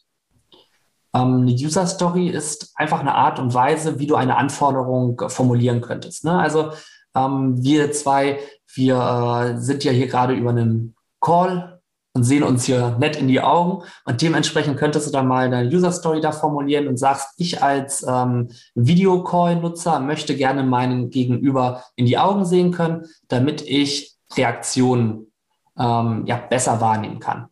[1.13, 5.81] Ähm, eine User Story ist einfach eine Art und Weise, wie du eine Anforderung formulieren
[5.81, 6.25] könntest.
[6.25, 6.37] Ne?
[6.37, 6.71] Also
[7.15, 8.39] ähm, wir zwei,
[8.73, 10.94] wir sind ja hier gerade über einen
[11.25, 11.81] Call
[12.13, 13.83] und sehen uns hier nett in die Augen.
[14.05, 18.05] Und dementsprechend könntest du dann mal eine User Story da formulieren und sagst, ich als
[18.07, 25.31] ähm, Videocall-Nutzer möchte gerne meinen Gegenüber in die Augen sehen können, damit ich Reaktionen
[25.77, 27.47] ähm, ja, besser wahrnehmen kann.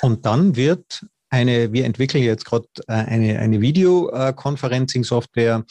[0.00, 5.64] Und dann wird eine, wir entwickeln jetzt gerade äh, eine, eine Videoconferencing-Software,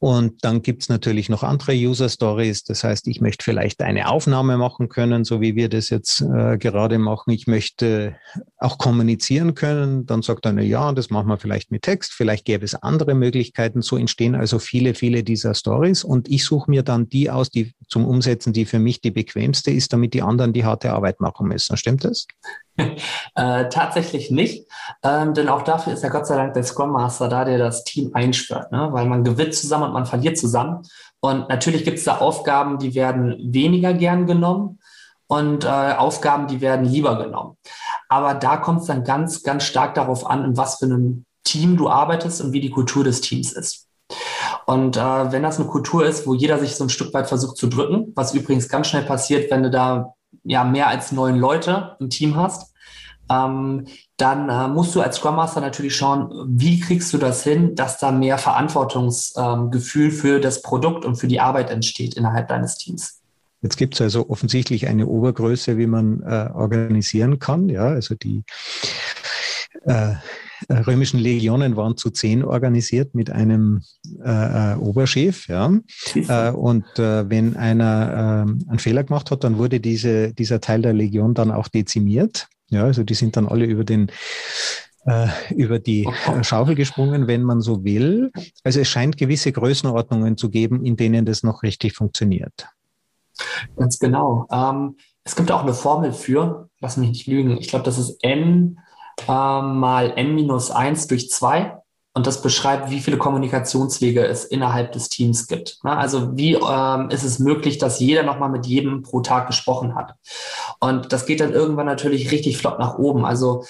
[0.00, 2.62] und dann gibt's natürlich noch andere User Stories.
[2.62, 6.56] Das heißt, ich möchte vielleicht eine Aufnahme machen können, so wie wir das jetzt äh,
[6.56, 7.32] gerade machen.
[7.32, 8.16] Ich möchte
[8.58, 10.06] auch kommunizieren können.
[10.06, 12.12] Dann sagt einer, ja, das machen wir vielleicht mit Text.
[12.12, 13.82] Vielleicht gäbe es andere Möglichkeiten.
[13.82, 16.04] So entstehen also viele, viele dieser Stories.
[16.04, 19.72] Und ich suche mir dann die aus, die zum Umsetzen, die für mich die bequemste
[19.72, 21.76] ist, damit die anderen die harte Arbeit machen müssen.
[21.76, 22.28] Stimmt das?
[23.34, 24.66] äh, tatsächlich nicht,
[25.02, 27.84] ähm, denn auch dafür ist ja Gott sei Dank der Scrum Master da, der das
[27.84, 28.88] Team einschwört, ne?
[28.92, 30.82] weil man gewinnt zusammen und man verliert zusammen.
[31.20, 34.78] Und natürlich gibt es da Aufgaben, die werden weniger gern genommen
[35.26, 37.56] und äh, Aufgaben, die werden lieber genommen.
[38.08, 41.76] Aber da kommt es dann ganz, ganz stark darauf an, in was für einem Team
[41.76, 43.86] du arbeitest und wie die Kultur des Teams ist.
[44.66, 47.56] Und äh, wenn das eine Kultur ist, wo jeder sich so ein Stück weit versucht
[47.56, 50.14] zu drücken, was übrigens ganz schnell passiert, wenn du da
[50.44, 52.74] ja mehr als neun Leute im Team hast,
[53.30, 53.86] ähm,
[54.16, 57.98] dann äh, musst du als Scrum Master natürlich schauen, wie kriegst du das hin, dass
[57.98, 63.20] da mehr Verantwortungsgefühl ähm, für das Produkt und für die Arbeit entsteht innerhalb deines Teams.
[63.60, 67.68] Jetzt gibt es also offensichtlich eine Obergröße, wie man äh, organisieren kann.
[67.68, 68.44] Ja, also die
[69.84, 70.14] äh,
[70.68, 73.82] römischen Legionen waren zu zehn organisiert mit einem
[74.24, 75.48] äh, äh Oberchef.
[75.48, 75.72] Ja.
[76.14, 80.82] Äh, und äh, wenn einer äh, einen Fehler gemacht hat, dann wurde diese, dieser Teil
[80.82, 82.48] der Legion dann auch dezimiert.
[82.70, 84.10] Ja, also die sind dann alle über den
[85.56, 86.06] über die
[86.42, 88.30] Schaufel gesprungen, wenn man so will.
[88.62, 92.68] Also es scheint gewisse Größenordnungen zu geben, in denen das noch richtig funktioniert.
[93.76, 94.46] Ganz genau.
[94.50, 98.22] Ähm, es gibt auch eine Formel für, lass mich nicht lügen, ich glaube, das ist
[98.22, 98.78] N
[99.26, 101.78] äh, mal n-1 durch 2
[102.14, 105.78] und das beschreibt, wie viele Kommunikationswege es innerhalb des Teams gibt.
[105.84, 105.96] Ne?
[105.96, 110.14] Also wie ähm, ist es möglich, dass jeder nochmal mit jedem pro Tag gesprochen hat.
[110.80, 113.24] Und das geht dann irgendwann natürlich richtig flott nach oben.
[113.24, 113.64] Also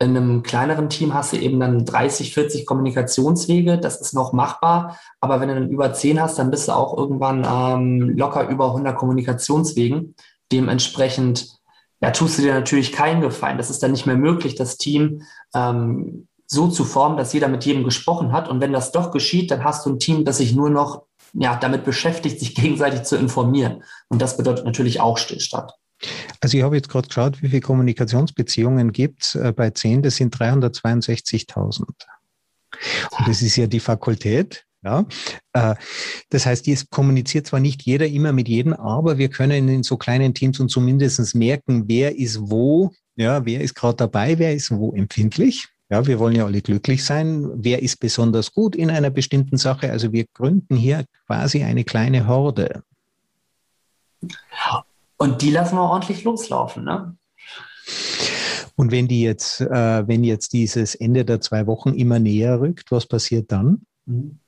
[0.00, 3.78] in einem kleineren Team hast du eben dann 30, 40 Kommunikationswege.
[3.78, 4.96] Das ist noch machbar.
[5.20, 8.66] Aber wenn du dann über 10 hast, dann bist du auch irgendwann ähm, locker über
[8.66, 10.14] 100 Kommunikationswegen.
[10.52, 11.57] Dementsprechend
[12.00, 13.58] ja, tust du dir natürlich keinen Gefallen.
[13.58, 15.22] Das ist dann nicht mehr möglich, das Team
[15.54, 18.48] ähm, so zu formen, dass jeder mit jedem gesprochen hat.
[18.48, 21.02] Und wenn das doch geschieht, dann hast du ein Team, das sich nur noch
[21.34, 23.82] ja, damit beschäftigt, sich gegenseitig zu informieren.
[24.08, 25.72] Und das bedeutet natürlich auch Stillstand.
[26.40, 30.16] Also ich habe jetzt gerade geschaut, wie viele Kommunikationsbeziehungen gibt es äh, bei 10, das
[30.16, 31.80] sind 362.000.
[31.80, 31.96] Und
[33.26, 34.64] das ist ja die Fakultät.
[34.88, 35.04] Ja,
[35.52, 35.74] äh,
[36.30, 39.98] das heißt, es kommuniziert zwar nicht jeder immer mit jedem, aber wir können in so
[39.98, 44.70] kleinen Teams und zumindest merken, wer ist wo, ja, wer ist gerade dabei, wer ist
[44.70, 45.68] wo empfindlich.
[45.90, 47.50] Ja, wir wollen ja alle glücklich sein.
[47.54, 49.90] Wer ist besonders gut in einer bestimmten Sache?
[49.90, 52.82] Also wir gründen hier quasi eine kleine Horde.
[55.16, 56.84] Und die lassen wir ordentlich loslaufen.
[56.84, 57.16] Ne?
[58.76, 62.90] Und wenn die jetzt, äh, wenn jetzt dieses Ende der zwei Wochen immer näher rückt,
[62.90, 63.82] was passiert dann?
[64.06, 64.38] Mhm.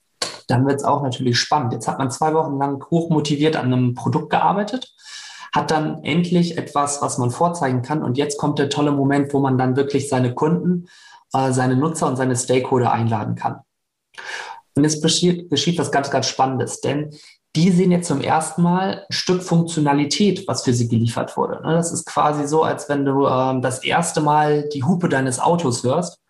[0.51, 1.73] Dann wird es auch natürlich spannend.
[1.73, 4.93] Jetzt hat man zwei Wochen lang hochmotiviert an einem Produkt gearbeitet,
[5.55, 8.03] hat dann endlich etwas, was man vorzeigen kann.
[8.03, 10.89] Und jetzt kommt der tolle Moment, wo man dann wirklich seine Kunden,
[11.33, 13.61] äh, seine Nutzer und seine Stakeholder einladen kann.
[14.77, 17.11] Und jetzt geschieht, geschieht was ganz, ganz Spannendes, denn
[17.57, 21.61] die sehen jetzt zum ersten Mal ein Stück Funktionalität, was für sie geliefert wurde.
[21.63, 25.41] Ne, das ist quasi so, als wenn du ähm, das erste Mal die Hupe deines
[25.41, 26.21] Autos hörst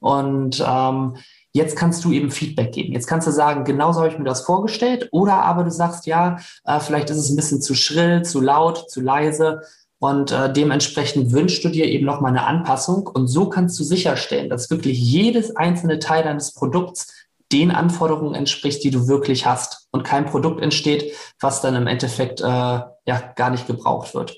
[0.00, 1.16] und ähm,
[1.52, 2.92] jetzt kannst du eben Feedback geben.
[2.92, 6.38] Jetzt kannst du sagen, genauso habe ich mir das vorgestellt oder aber du sagst, ja,
[6.64, 9.62] äh, vielleicht ist es ein bisschen zu schrill, zu laut, zu leise
[9.98, 14.48] und äh, dementsprechend wünschst du dir eben nochmal eine Anpassung und so kannst du sicherstellen,
[14.48, 17.12] dass wirklich jedes einzelne Teil deines Produkts
[17.52, 22.40] den Anforderungen entspricht, die du wirklich hast und kein Produkt entsteht, was dann im Endeffekt
[22.40, 24.36] äh, ja gar nicht gebraucht wird.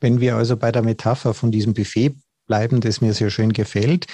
[0.00, 2.14] Wenn wir also bei der Metapher von diesem Buffet
[2.46, 4.06] bleiben, das mir sehr schön gefällt.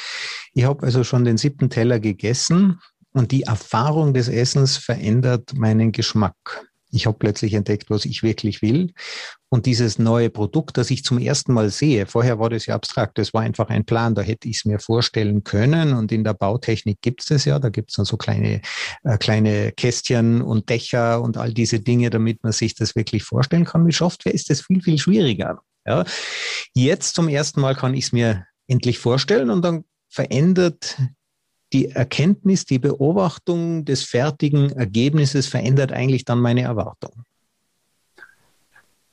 [0.52, 2.80] Ich habe also schon den siebten Teller gegessen
[3.12, 6.64] und die Erfahrung des Essens verändert meinen Geschmack.
[6.92, 8.92] Ich habe plötzlich entdeckt, was ich wirklich will.
[9.48, 13.18] Und dieses neue Produkt, das ich zum ersten Mal sehe, vorher war das ja abstrakt,
[13.18, 15.92] das war einfach ein Plan, da hätte ich es mir vorstellen können.
[15.92, 18.60] Und in der Bautechnik gibt es das ja, da gibt es dann so kleine,
[19.04, 23.64] äh, kleine Kästchen und Dächer und all diese Dinge, damit man sich das wirklich vorstellen
[23.64, 23.84] kann.
[23.84, 25.60] Mit Software ist das viel, viel schwieriger.
[25.90, 26.04] Ja.
[26.72, 30.96] Jetzt zum ersten Mal kann ich es mir endlich vorstellen und dann verändert
[31.72, 37.24] die Erkenntnis, die Beobachtung des fertigen Ergebnisses verändert eigentlich dann meine Erwartung.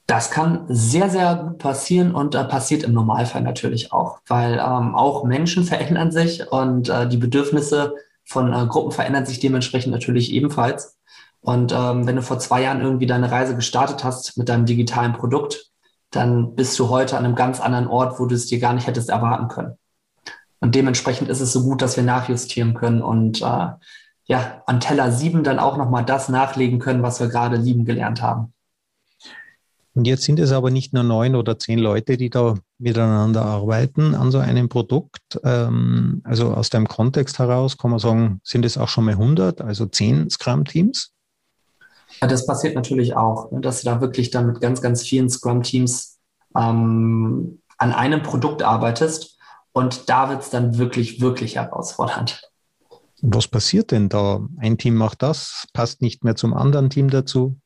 [0.08, 4.96] Das kann sehr, sehr gut passieren und äh, passiert im Normalfall natürlich auch, weil ähm,
[4.96, 10.32] auch Menschen verändern sich und äh, die Bedürfnisse von äh, Gruppen verändern sich dementsprechend natürlich
[10.32, 10.98] ebenfalls.
[11.42, 15.14] Und ähm, wenn du vor zwei Jahren irgendwie deine Reise gestartet hast mit deinem digitalen
[15.14, 15.72] Produkt,
[16.12, 18.88] dann bist du heute an einem ganz anderen Ort, wo du es dir gar nicht
[18.88, 19.78] hättest erwarten können.
[20.60, 23.68] Und dementsprechend ist es so gut, dass wir nachjustieren können und äh,
[24.26, 28.22] ja, an Teller 7 dann auch nochmal das nachlegen können, was wir gerade lieben gelernt
[28.22, 28.54] haben.
[29.94, 34.14] Und jetzt sind es aber nicht nur neun oder zehn Leute, die da miteinander arbeiten
[34.14, 35.40] an so einem Produkt.
[35.44, 39.62] Ähm, also aus dem Kontext heraus kann man sagen, sind es auch schon mal 100,
[39.62, 41.14] also zehn Scrum-Teams?
[42.22, 46.20] Das passiert natürlich auch, ne, dass du da wirklich dann mit ganz, ganz vielen Scrum-Teams
[46.56, 49.38] ähm, an einem Produkt arbeitest
[49.72, 52.42] und da wird es dann wirklich, wirklich herausfordernd.
[53.22, 54.42] Was passiert denn da?
[54.58, 57.60] Ein Team macht das, passt nicht mehr zum anderen Team dazu?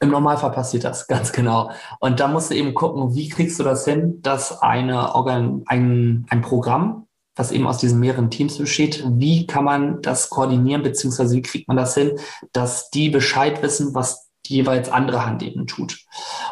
[0.00, 1.70] Im Normalfall passiert das, ganz genau.
[2.00, 6.26] Und da musst du eben gucken, wie kriegst du das hin, dass eine Organ, ein,
[6.30, 7.06] ein Programm,
[7.40, 11.68] was eben aus diesen mehreren Teams besteht, wie kann man das koordinieren, beziehungsweise wie kriegt
[11.68, 12.12] man das hin,
[12.52, 16.04] dass die Bescheid wissen, was die jeweils andere Hand eben tut.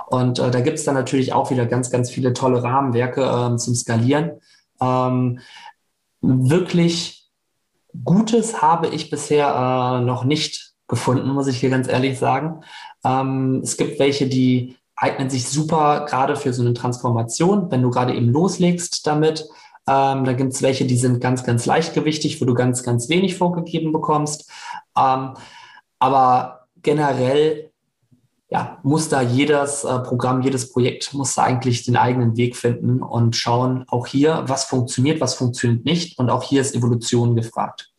[0.07, 3.57] Und äh, da gibt es dann natürlich auch wieder ganz, ganz viele tolle Rahmenwerke äh,
[3.59, 4.41] zum Skalieren.
[4.81, 5.41] Ähm,
[6.23, 7.29] wirklich
[8.05, 12.63] Gutes habe ich bisher äh, noch nicht gefunden, muss ich hier ganz ehrlich sagen.
[13.05, 17.91] Ähm, es gibt welche, die eignen sich super gerade für so eine Transformation, wenn du
[17.91, 19.47] gerade eben loslegst damit.
[19.89, 23.37] Ähm, da gibt es welche, die sind ganz, ganz leichtgewichtig, wo du ganz, ganz wenig
[23.37, 24.51] vorgegeben bekommst.
[24.97, 25.35] Ähm,
[25.99, 27.71] aber generell
[28.51, 33.03] ja, muss da jedes äh, Programm, jedes Projekt muss da eigentlich den eigenen Weg finden
[33.03, 36.19] und schauen, auch hier, was funktioniert, was funktioniert nicht.
[36.19, 37.91] Und auch hier ist Evolution gefragt.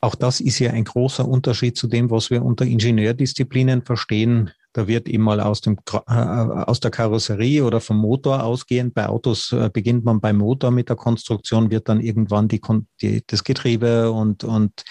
[0.00, 4.52] Auch das ist ja ein großer Unterschied zu dem, was wir unter Ingenieurdisziplinen verstehen.
[4.78, 8.94] Da wird eben mal aus, dem, äh, aus der Karosserie oder vom Motor ausgehend.
[8.94, 12.60] Bei Autos äh, beginnt man beim Motor mit der Konstruktion, wird dann irgendwann die,
[13.02, 14.84] die, das Getriebe und, und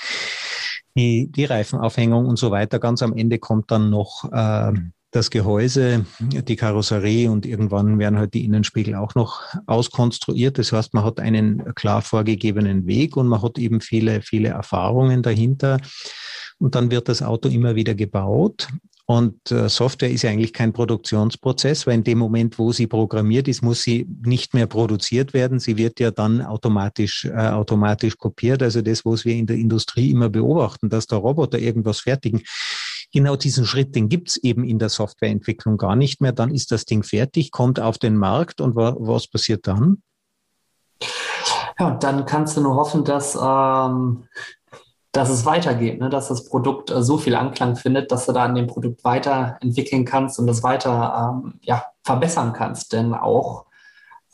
[0.97, 2.79] die, die Reifenaufhängung und so weiter.
[2.79, 4.73] Ganz am Ende kommt dann noch äh,
[5.11, 10.57] das Gehäuse, die Karosserie und irgendwann werden halt die Innenspiegel auch noch auskonstruiert.
[10.57, 15.23] Das heißt, man hat einen klar vorgegebenen Weg und man hat eben viele, viele Erfahrungen
[15.23, 15.79] dahinter.
[16.59, 18.67] Und dann wird das Auto immer wieder gebaut.
[19.09, 23.47] Und äh, Software ist ja eigentlich kein Produktionsprozess, weil in dem Moment, wo sie programmiert
[23.47, 25.59] ist, muss sie nicht mehr produziert werden.
[25.61, 28.61] Sie wird ja dann automatisch, äh, automatisch kopiert.
[28.61, 32.43] Also das, was wir in der Industrie immer beobachten, dass der Roboter irgendwas fertigen.
[33.13, 36.33] Genau diesen Schritt, den gibt's eben in der Softwareentwicklung gar nicht mehr.
[36.33, 40.01] Dann ist das Ding fertig, kommt auf den Markt und wa was passiert dann?
[41.79, 44.25] Ja, dann kannst du nur hoffen, dass ähm,
[45.17, 46.09] dass es weitergeht, ne?
[46.09, 50.05] dass das Produkt äh, so viel Anklang findet, dass du da an dem Produkt weiterentwickeln
[50.05, 52.93] kannst und das weiter ähm, ja, verbessern kannst.
[52.93, 53.65] Denn auch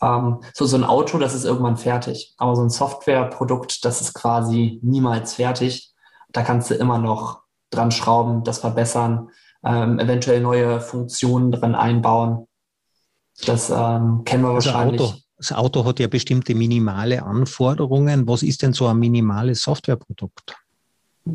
[0.01, 2.33] ähm, so, so ein Auto, das ist irgendwann fertig.
[2.37, 5.93] Aber so ein Softwareprodukt, das ist quasi niemals fertig.
[6.33, 9.29] Da kannst du immer noch dran schrauben, das verbessern,
[9.63, 12.45] ähm, eventuell neue Funktionen drin einbauen.
[13.45, 15.01] Das ähm, kennen wir also wahrscheinlich.
[15.01, 18.27] Auto, das Auto hat ja bestimmte minimale Anforderungen.
[18.27, 20.55] Was ist denn so ein minimales Softwareprodukt?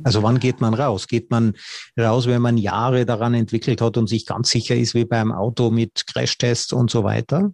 [0.05, 1.07] Also wann geht man raus?
[1.09, 1.55] Geht man
[1.99, 5.71] raus, wenn man Jahre daran entwickelt hat und sich ganz sicher ist, wie beim Auto
[5.71, 7.53] mit Crashtests und so weiter?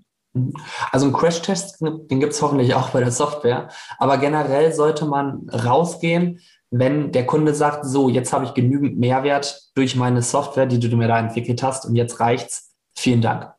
[0.90, 3.68] Also ein Crashtest, den gibt es hoffentlich auch bei der Software.
[3.98, 9.70] Aber generell sollte man rausgehen, wenn der Kunde sagt, so, jetzt habe ich genügend Mehrwert
[9.76, 12.72] durch meine Software, die du mir da entwickelt hast und jetzt reicht's.
[12.96, 13.52] Vielen Dank.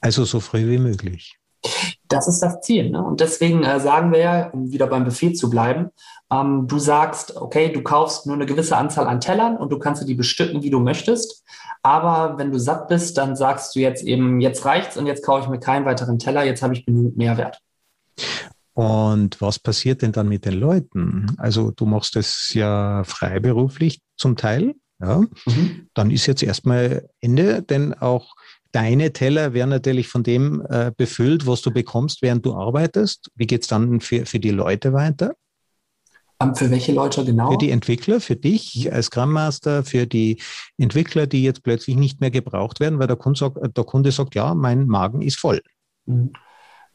[0.00, 1.38] Also so früh wie möglich.
[2.08, 2.90] Das ist das Ziel.
[2.90, 3.02] Ne?
[3.02, 5.90] Und deswegen äh, sagen wir ja, um wieder beim Buffet zu bleiben,
[6.30, 10.06] ähm, du sagst, okay, du kaufst nur eine gewisse Anzahl an Tellern und du kannst
[10.06, 11.44] sie bestücken, wie du möchtest.
[11.82, 15.44] Aber wenn du satt bist, dann sagst du jetzt eben, jetzt reicht's und jetzt kaufe
[15.44, 17.60] ich mir keinen weiteren Teller, jetzt habe ich genügend Mehrwert.
[18.74, 21.34] Und was passiert denn dann mit den Leuten?
[21.36, 24.74] Also du machst es ja freiberuflich zum Teil.
[25.00, 25.88] Ja, mhm.
[25.94, 28.34] dann ist jetzt erstmal Ende, denn auch
[28.72, 33.30] Deine Teller werden natürlich von dem äh, befüllt, was du bekommst, während du arbeitest.
[33.34, 35.34] Wie geht es dann für, für die Leute weiter?
[36.40, 37.50] Ähm, für welche Leute genau?
[37.52, 40.40] Für die Entwickler, für dich als Scrum Master, für die
[40.76, 44.34] Entwickler, die jetzt plötzlich nicht mehr gebraucht werden, weil der Kunde sagt, der Kunde sagt
[44.34, 45.62] ja, mein Magen ist voll.
[46.06, 46.32] Mhm.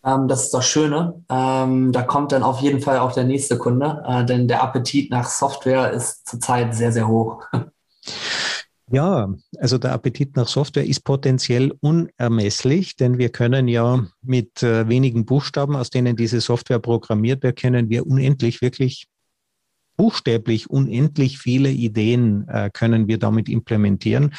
[0.06, 1.24] Ähm, das ist das Schöne.
[1.30, 5.10] Ähm, da kommt dann auf jeden Fall auch der nächste Kunde, äh, denn der Appetit
[5.12, 7.44] nach Software ist zurzeit sehr, sehr hoch.
[8.94, 14.88] Ja, also der Appetit nach Software ist potenziell unermesslich, denn wir können ja mit äh,
[14.88, 19.08] wenigen Buchstaben, aus denen diese Software programmiert wird, können wir unendlich, wirklich
[19.98, 24.36] buchstäblich unendlich viele Ideen äh, können wir damit implementieren,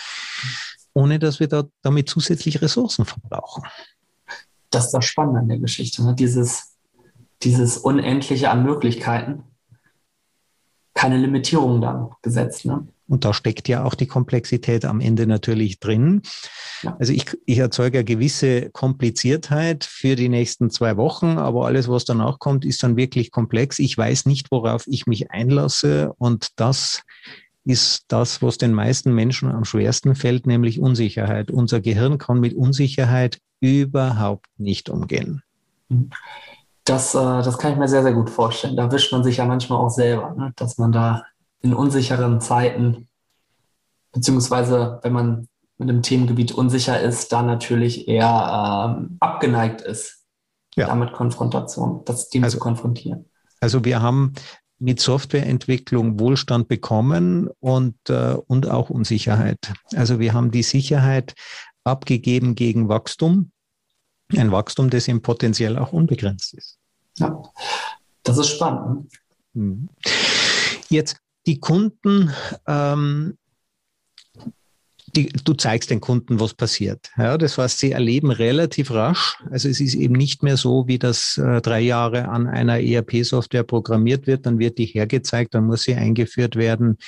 [0.93, 3.65] ohne dass wir da, damit zusätzlich Ressourcen verbrauchen.
[4.71, 6.15] Das ist das Spannende an der Geschichte, ne?
[6.15, 6.77] dieses,
[7.43, 9.43] dieses Unendliche an Möglichkeiten.
[10.95, 12.67] Keine Limitierung dann gesetzt.
[12.67, 12.87] Ne?
[13.07, 16.23] Und da steckt ja auch die Komplexität am Ende natürlich drin.
[16.83, 16.97] Ja.
[16.99, 22.05] Also ich, ich erzeuge eine gewisse Kompliziertheit für die nächsten zwei Wochen, aber alles, was
[22.05, 23.79] danach kommt, ist dann wirklich komplex.
[23.79, 27.03] Ich weiß nicht, worauf ich mich einlasse und das
[27.65, 31.51] ist das, was den meisten Menschen am schwersten fällt, nämlich Unsicherheit.
[31.51, 35.43] Unser Gehirn kann mit Unsicherheit überhaupt nicht umgehen.
[36.85, 38.77] Das, äh, das kann ich mir sehr, sehr gut vorstellen.
[38.77, 40.53] Da wischt man sich ja manchmal auch selber, ne?
[40.57, 41.25] dass man da
[41.65, 43.09] in unsicheren Zeiten,
[44.13, 45.49] beziehungsweise wenn man
[45.79, 50.25] mit dem Themengebiet unsicher ist, da natürlich eher ähm, abgeneigt ist,
[50.77, 50.87] ja.
[50.87, 53.25] damit Konfrontation, das Team also, zu konfrontieren.
[53.61, 54.35] Also wir haben
[54.79, 59.73] mit Softwareentwicklung Wohlstand bekommen und, äh, und auch Unsicherheit.
[59.95, 61.35] Also wir haben die Sicherheit
[61.83, 63.53] abgegeben gegen Wachstum,
[64.37, 66.79] ein Wachstum, das eben potenziell auch unbegrenzt ist.
[67.17, 67.43] Ja,
[68.23, 69.11] das ist spannend.
[69.55, 69.89] Hm.
[70.91, 72.33] Jetzt die Kunden,
[72.67, 73.37] ähm,
[75.15, 77.11] die, du zeigst den Kunden, was passiert.
[77.17, 79.37] Ja, das heißt, sie erleben relativ rasch.
[79.51, 83.63] Also es ist eben nicht mehr so, wie das äh, drei Jahre an einer ERP-Software
[83.63, 84.47] programmiert wird.
[84.47, 86.99] Dann wird die hergezeigt, dann muss sie eingeführt werden.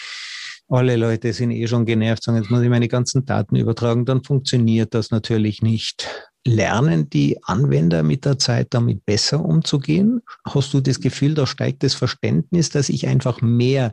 [0.68, 4.04] Alle Leute sind eh schon genervt, sagen, jetzt muss ich meine ganzen Daten übertragen.
[4.04, 6.08] Dann funktioniert das natürlich nicht.
[6.44, 10.22] Lernen die Anwender mit der Zeit damit besser umzugehen?
[10.44, 13.92] Hast du das Gefühl, da steigt das Verständnis, dass ich einfach mehr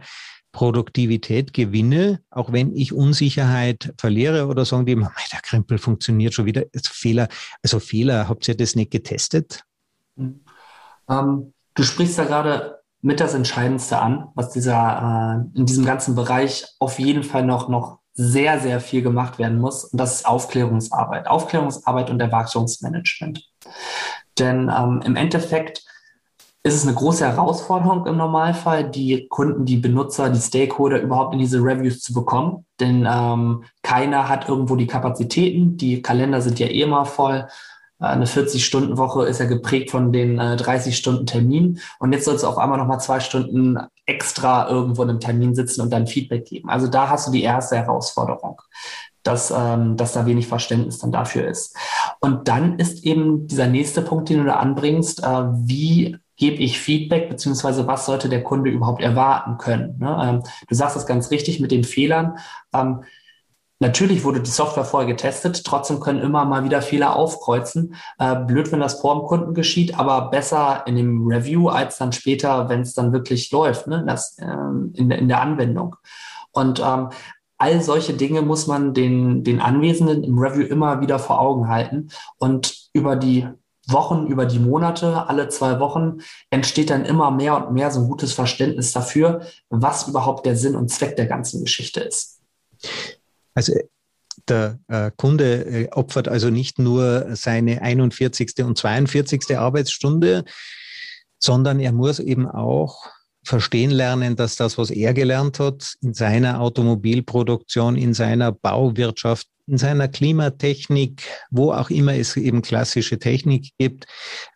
[0.53, 6.63] Produktivität gewinne, auch wenn ich Unsicherheit verliere oder sagen die, der Krempel funktioniert schon wieder.
[6.73, 7.27] Also Fehler,
[7.61, 9.65] also Fehler, habt ihr das nicht getestet?
[10.15, 16.15] Ähm, du sprichst da gerade mit das Entscheidendste an, was dieser äh, in diesem ganzen
[16.15, 19.85] Bereich auf jeden Fall noch, noch sehr, sehr viel gemacht werden muss.
[19.85, 21.27] Und das ist Aufklärungsarbeit.
[21.27, 23.49] Aufklärungsarbeit und Erwartungsmanagement.
[24.37, 25.83] Denn ähm, im Endeffekt
[26.65, 31.40] ist es eine große Herausforderung im Normalfall, die Kunden, die Benutzer, die Stakeholder überhaupt in
[31.40, 32.65] diese Reviews zu bekommen.
[32.79, 35.75] Denn ähm, keiner hat irgendwo die Kapazitäten.
[35.75, 37.48] Die Kalender sind ja eh immer voll.
[38.00, 41.79] Äh, eine 40-Stunden-Woche ist ja geprägt von den äh, 30-Stunden-Terminen.
[42.00, 45.81] Und jetzt soll es auf einmal nochmal zwei Stunden extra irgendwo in einem Termin sitzen
[45.81, 46.69] und dann Feedback geben.
[46.69, 48.62] Also da hast du die erste Herausforderung
[49.25, 51.77] dass, ähm, dass da wenig Verständnis dann dafür ist.
[52.19, 56.77] Und dann ist eben dieser nächste Punkt, den du da anbringst, äh, wie gebe ich
[56.77, 59.98] Feedback, beziehungsweise was sollte der Kunde überhaupt erwarten können.
[59.98, 60.17] Ne?
[60.21, 62.37] Ähm, du sagst das ganz richtig mit den Fehlern.
[62.73, 63.06] Ähm,
[63.79, 67.96] natürlich wurde die Software vorher getestet, trotzdem können immer mal wieder Fehler aufkreuzen.
[68.19, 72.12] Äh, blöd, wenn das vor dem Kunden geschieht, aber besser in dem Review als dann
[72.12, 74.04] später, wenn es dann wirklich läuft, ne?
[74.06, 75.96] das, ähm, in, in der Anwendung.
[76.52, 77.08] Und ähm,
[77.58, 82.10] all solche Dinge muss man den, den Anwesenden im Review immer wieder vor Augen halten.
[82.37, 83.48] Und über die
[83.88, 86.19] Wochen, über die Monate, alle zwei Wochen,
[86.50, 90.75] entsteht dann immer mehr und mehr so ein gutes Verständnis dafür, was überhaupt der Sinn
[90.75, 92.42] und Zweck der ganzen Geschichte ist.
[93.54, 93.73] Also
[94.48, 98.63] Der äh, Kunde äh, opfert also nicht nur seine 41.
[98.63, 99.58] und 42.
[99.58, 100.44] Arbeitsstunde,
[101.40, 103.10] sondern er muss eben auch
[103.44, 109.77] verstehen lernen, dass das, was er gelernt hat, in seiner Automobilproduktion, in seiner Bauwirtschaft, in
[109.77, 114.06] seiner Klimatechnik, wo auch immer es eben klassische Technik gibt,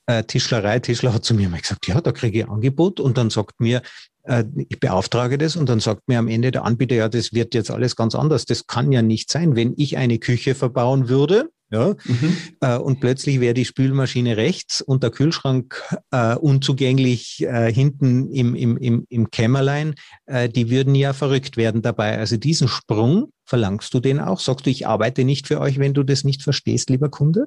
[0.06, 3.30] äh, Tischlerei, Tischler hat zu mir mal gesagt, ja, da kriege ich Angebot und dann
[3.30, 3.82] sagt mir,
[4.24, 7.54] äh, ich beauftrage das und dann sagt mir am Ende der Anbieter, ja, das wird
[7.54, 8.46] jetzt alles ganz anders.
[8.46, 9.56] Das kann ja nicht sein.
[9.56, 12.38] Wenn ich eine Küche verbauen würde, ja, mhm.
[12.62, 18.56] äh, und plötzlich wäre die Spülmaschine rechts und der Kühlschrank äh, unzugänglich äh, hinten im,
[18.56, 19.96] im, im, im Kämmerlein,
[20.28, 22.18] äh, die würden ja verrückt werden dabei.
[22.18, 24.40] Also diesen Sprung verlangst du den auch?
[24.40, 27.46] Sagst du, ich arbeite nicht für euch, wenn du das nicht verstehst, lieber Kunde?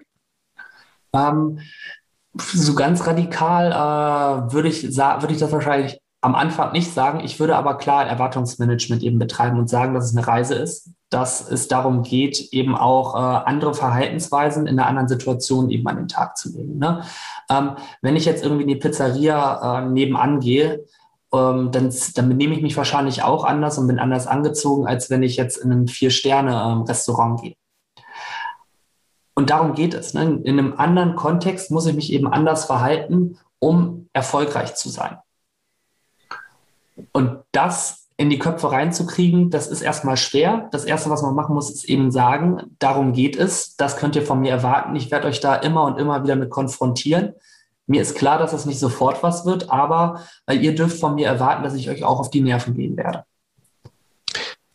[1.14, 1.60] Ähm,
[2.36, 7.20] so ganz radikal äh, würde ich, würde ich das wahrscheinlich am Anfang nicht sagen.
[7.20, 11.50] Ich würde aber klar Erwartungsmanagement eben betreiben und sagen, dass es eine Reise ist, dass
[11.50, 16.08] es darum geht, eben auch äh, andere Verhaltensweisen in einer anderen Situation eben an den
[16.08, 16.78] Tag zu legen.
[16.78, 17.02] Ne?
[17.48, 20.84] Ähm, wenn ich jetzt irgendwie in die Pizzeria äh, nebenan gehe,
[21.32, 25.22] ähm, dann, dann benehme ich mich wahrscheinlich auch anders und bin anders angezogen, als wenn
[25.22, 27.56] ich jetzt in ein Vier-Sterne-Restaurant ähm, gehe.
[29.34, 30.12] Und darum geht es.
[30.12, 30.40] Ne?
[30.44, 35.18] In einem anderen Kontext muss ich mich eben anders verhalten, um erfolgreich zu sein.
[37.12, 40.68] Und das in die Köpfe reinzukriegen, das ist erstmal schwer.
[40.72, 44.22] Das Erste, was man machen muss, ist eben sagen, darum geht es, das könnt ihr
[44.22, 44.94] von mir erwarten.
[44.94, 47.32] Ich werde euch da immer und immer wieder mit konfrontieren.
[47.86, 51.26] Mir ist klar, dass es nicht sofort was wird, aber weil ihr dürft von mir
[51.26, 53.24] erwarten, dass ich euch auch auf die Nerven gehen werde.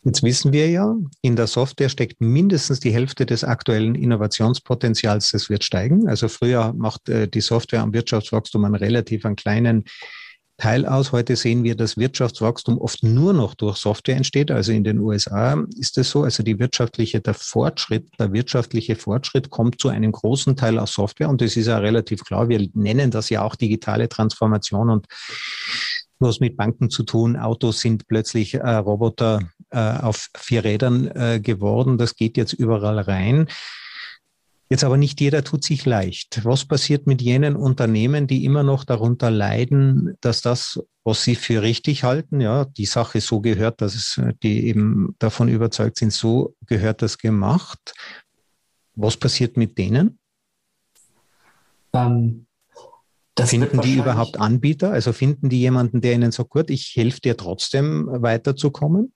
[0.05, 5.31] Jetzt wissen wir ja, in der Software steckt mindestens die Hälfte des aktuellen Innovationspotenzials.
[5.31, 6.07] Das wird steigen.
[6.07, 9.85] Also früher macht äh, die Software am Wirtschaftswachstum einen relativ einen kleinen
[10.57, 11.11] Teil aus.
[11.11, 14.51] Heute sehen wir, dass Wirtschaftswachstum oft nur noch durch Software entsteht.
[14.51, 16.23] Also in den USA ist es so.
[16.23, 21.29] Also die wirtschaftliche, der Fortschritt, der wirtschaftliche Fortschritt kommt zu einem großen Teil aus Software.
[21.29, 22.47] Und das ist ja relativ klar.
[22.47, 25.07] Wir nennen das ja auch digitale Transformation und
[26.19, 27.35] was mit Banken zu tun.
[27.35, 31.97] Autos sind plötzlich äh, Roboter äh, auf vier Rädern äh, geworden.
[31.97, 33.47] Das geht jetzt überall rein.
[34.69, 36.43] Jetzt aber nicht jeder tut sich leicht.
[36.43, 41.61] Was passiert mit jenen Unternehmen, die immer noch darunter leiden, dass das, was sie für
[41.61, 46.55] richtig halten, ja, die Sache so gehört, dass es, die eben davon überzeugt sind, so
[46.65, 47.93] gehört das gemacht.
[48.95, 50.17] Was passiert mit denen?
[51.93, 52.47] Ähm,
[53.39, 54.91] finden die überhaupt Anbieter?
[54.91, 59.13] Also finden die jemanden, der ihnen sagt, gut, ich helfe dir trotzdem weiterzukommen?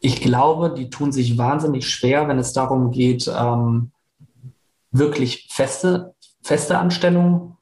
[0.00, 3.92] Ich glaube, die tun sich wahnsinnig schwer, wenn es darum geht, ähm,
[4.92, 7.56] wirklich feste, feste Anstellungen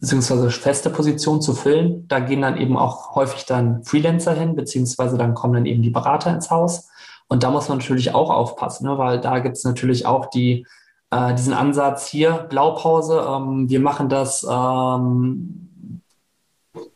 [0.00, 2.08] beziehungsweise feste Positionen zu füllen.
[2.08, 5.90] Da gehen dann eben auch häufig dann Freelancer hin, beziehungsweise dann kommen dann eben die
[5.90, 6.88] Berater ins Haus.
[7.28, 8.98] Und da muss man natürlich auch aufpassen, ne?
[8.98, 10.66] weil da gibt es natürlich auch die,
[11.10, 16.00] äh, diesen Ansatz hier, Blaupause, ähm, wir machen das ähm,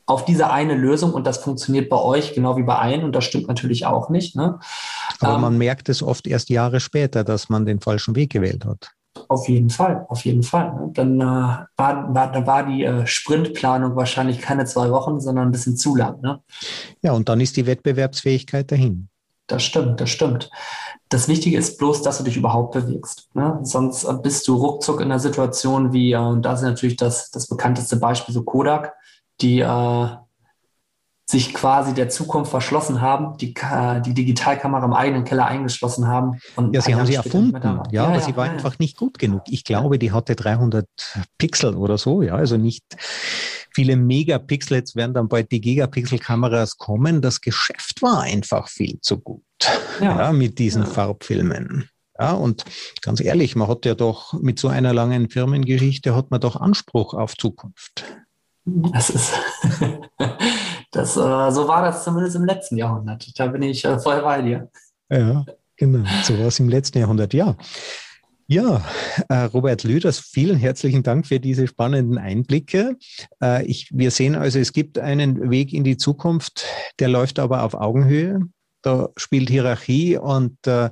[0.07, 3.25] auf diese eine Lösung und das funktioniert bei euch genau wie bei allen und das
[3.25, 4.35] stimmt natürlich auch nicht.
[4.35, 4.59] Ne?
[5.21, 8.65] Aber ähm, man merkt es oft erst Jahre später, dass man den falschen Weg gewählt
[8.65, 8.91] hat.
[9.29, 10.75] Auf jeden Fall, auf jeden Fall.
[10.75, 10.91] Ne?
[10.93, 15.53] Dann äh, war, war, da war die äh, Sprintplanung wahrscheinlich keine zwei Wochen, sondern ein
[15.53, 16.21] bisschen zu lang.
[16.21, 16.41] Ne?
[17.03, 19.09] Ja, und dann ist die Wettbewerbsfähigkeit dahin.
[19.47, 20.51] Das stimmt, das stimmt.
[21.11, 23.29] Das Wichtige ist bloß, dass du dich überhaupt bewegst.
[23.35, 23.59] Ne?
[23.63, 27.31] Sonst äh, bist du ruckzuck in einer Situation wie, äh, und da ist natürlich das,
[27.31, 28.95] das bekannteste Beispiel so Kodak,
[29.41, 30.09] die äh,
[31.27, 33.55] sich quasi der Zukunft verschlossen haben, die,
[34.05, 36.39] die Digitalkamera im eigenen Keller eingeschlossen haben.
[36.73, 38.53] ja, sie haben sie erfunden, ja, ja, aber ja, sie war ja.
[38.53, 39.43] einfach nicht gut genug.
[39.49, 40.87] Ich glaube, die hatte 300
[41.39, 42.85] Pixel oder so, ja, also nicht
[43.75, 44.77] viele Megapixel.
[44.77, 47.23] Jetzt werden dann bald die Gigapixel-Kameras kommen.
[47.23, 49.43] Das Geschäft war einfach viel zu gut,
[50.01, 51.89] ja, mit diesen Farbfilmen.
[52.19, 52.65] Ja, und
[53.01, 57.15] ganz ehrlich, man hat ja doch mit so einer langen Firmengeschichte hat man doch Anspruch
[57.15, 58.05] auf Zukunft.
[58.65, 59.33] Das ist
[60.95, 63.39] Das, äh, so war das zumindest im letzten Jahrhundert.
[63.39, 64.71] Da bin ich äh, voll bei dir.
[65.11, 65.45] Ja,
[65.77, 66.09] genau.
[66.23, 67.57] So war es im letzten Jahrhundert, ja.
[68.47, 68.83] Ja,
[69.29, 72.97] äh, Robert Lüders, vielen herzlichen Dank für diese spannenden Einblicke.
[73.43, 76.67] Äh, ich, wir sehen also, es gibt einen Weg in die Zukunft,
[77.01, 78.41] der läuft aber auf Augenhöhe.
[78.85, 80.91] Da spielt Hierarchie und, äh,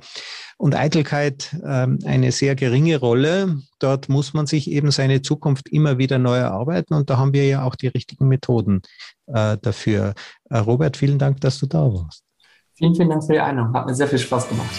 [0.57, 3.59] und Eitelkeit äh, eine sehr geringe Rolle.
[3.77, 7.45] Dort muss man sich eben seine Zukunft immer wieder neu erarbeiten und da haben wir
[7.45, 8.81] ja auch die richtigen Methoden
[9.27, 10.15] äh, dafür.
[10.49, 12.23] Äh, Robert, vielen Dank, dass du da warst.
[12.73, 13.75] Vielen, vielen Dank für die Einladung.
[13.75, 14.71] Hat mir sehr viel Spaß gemacht.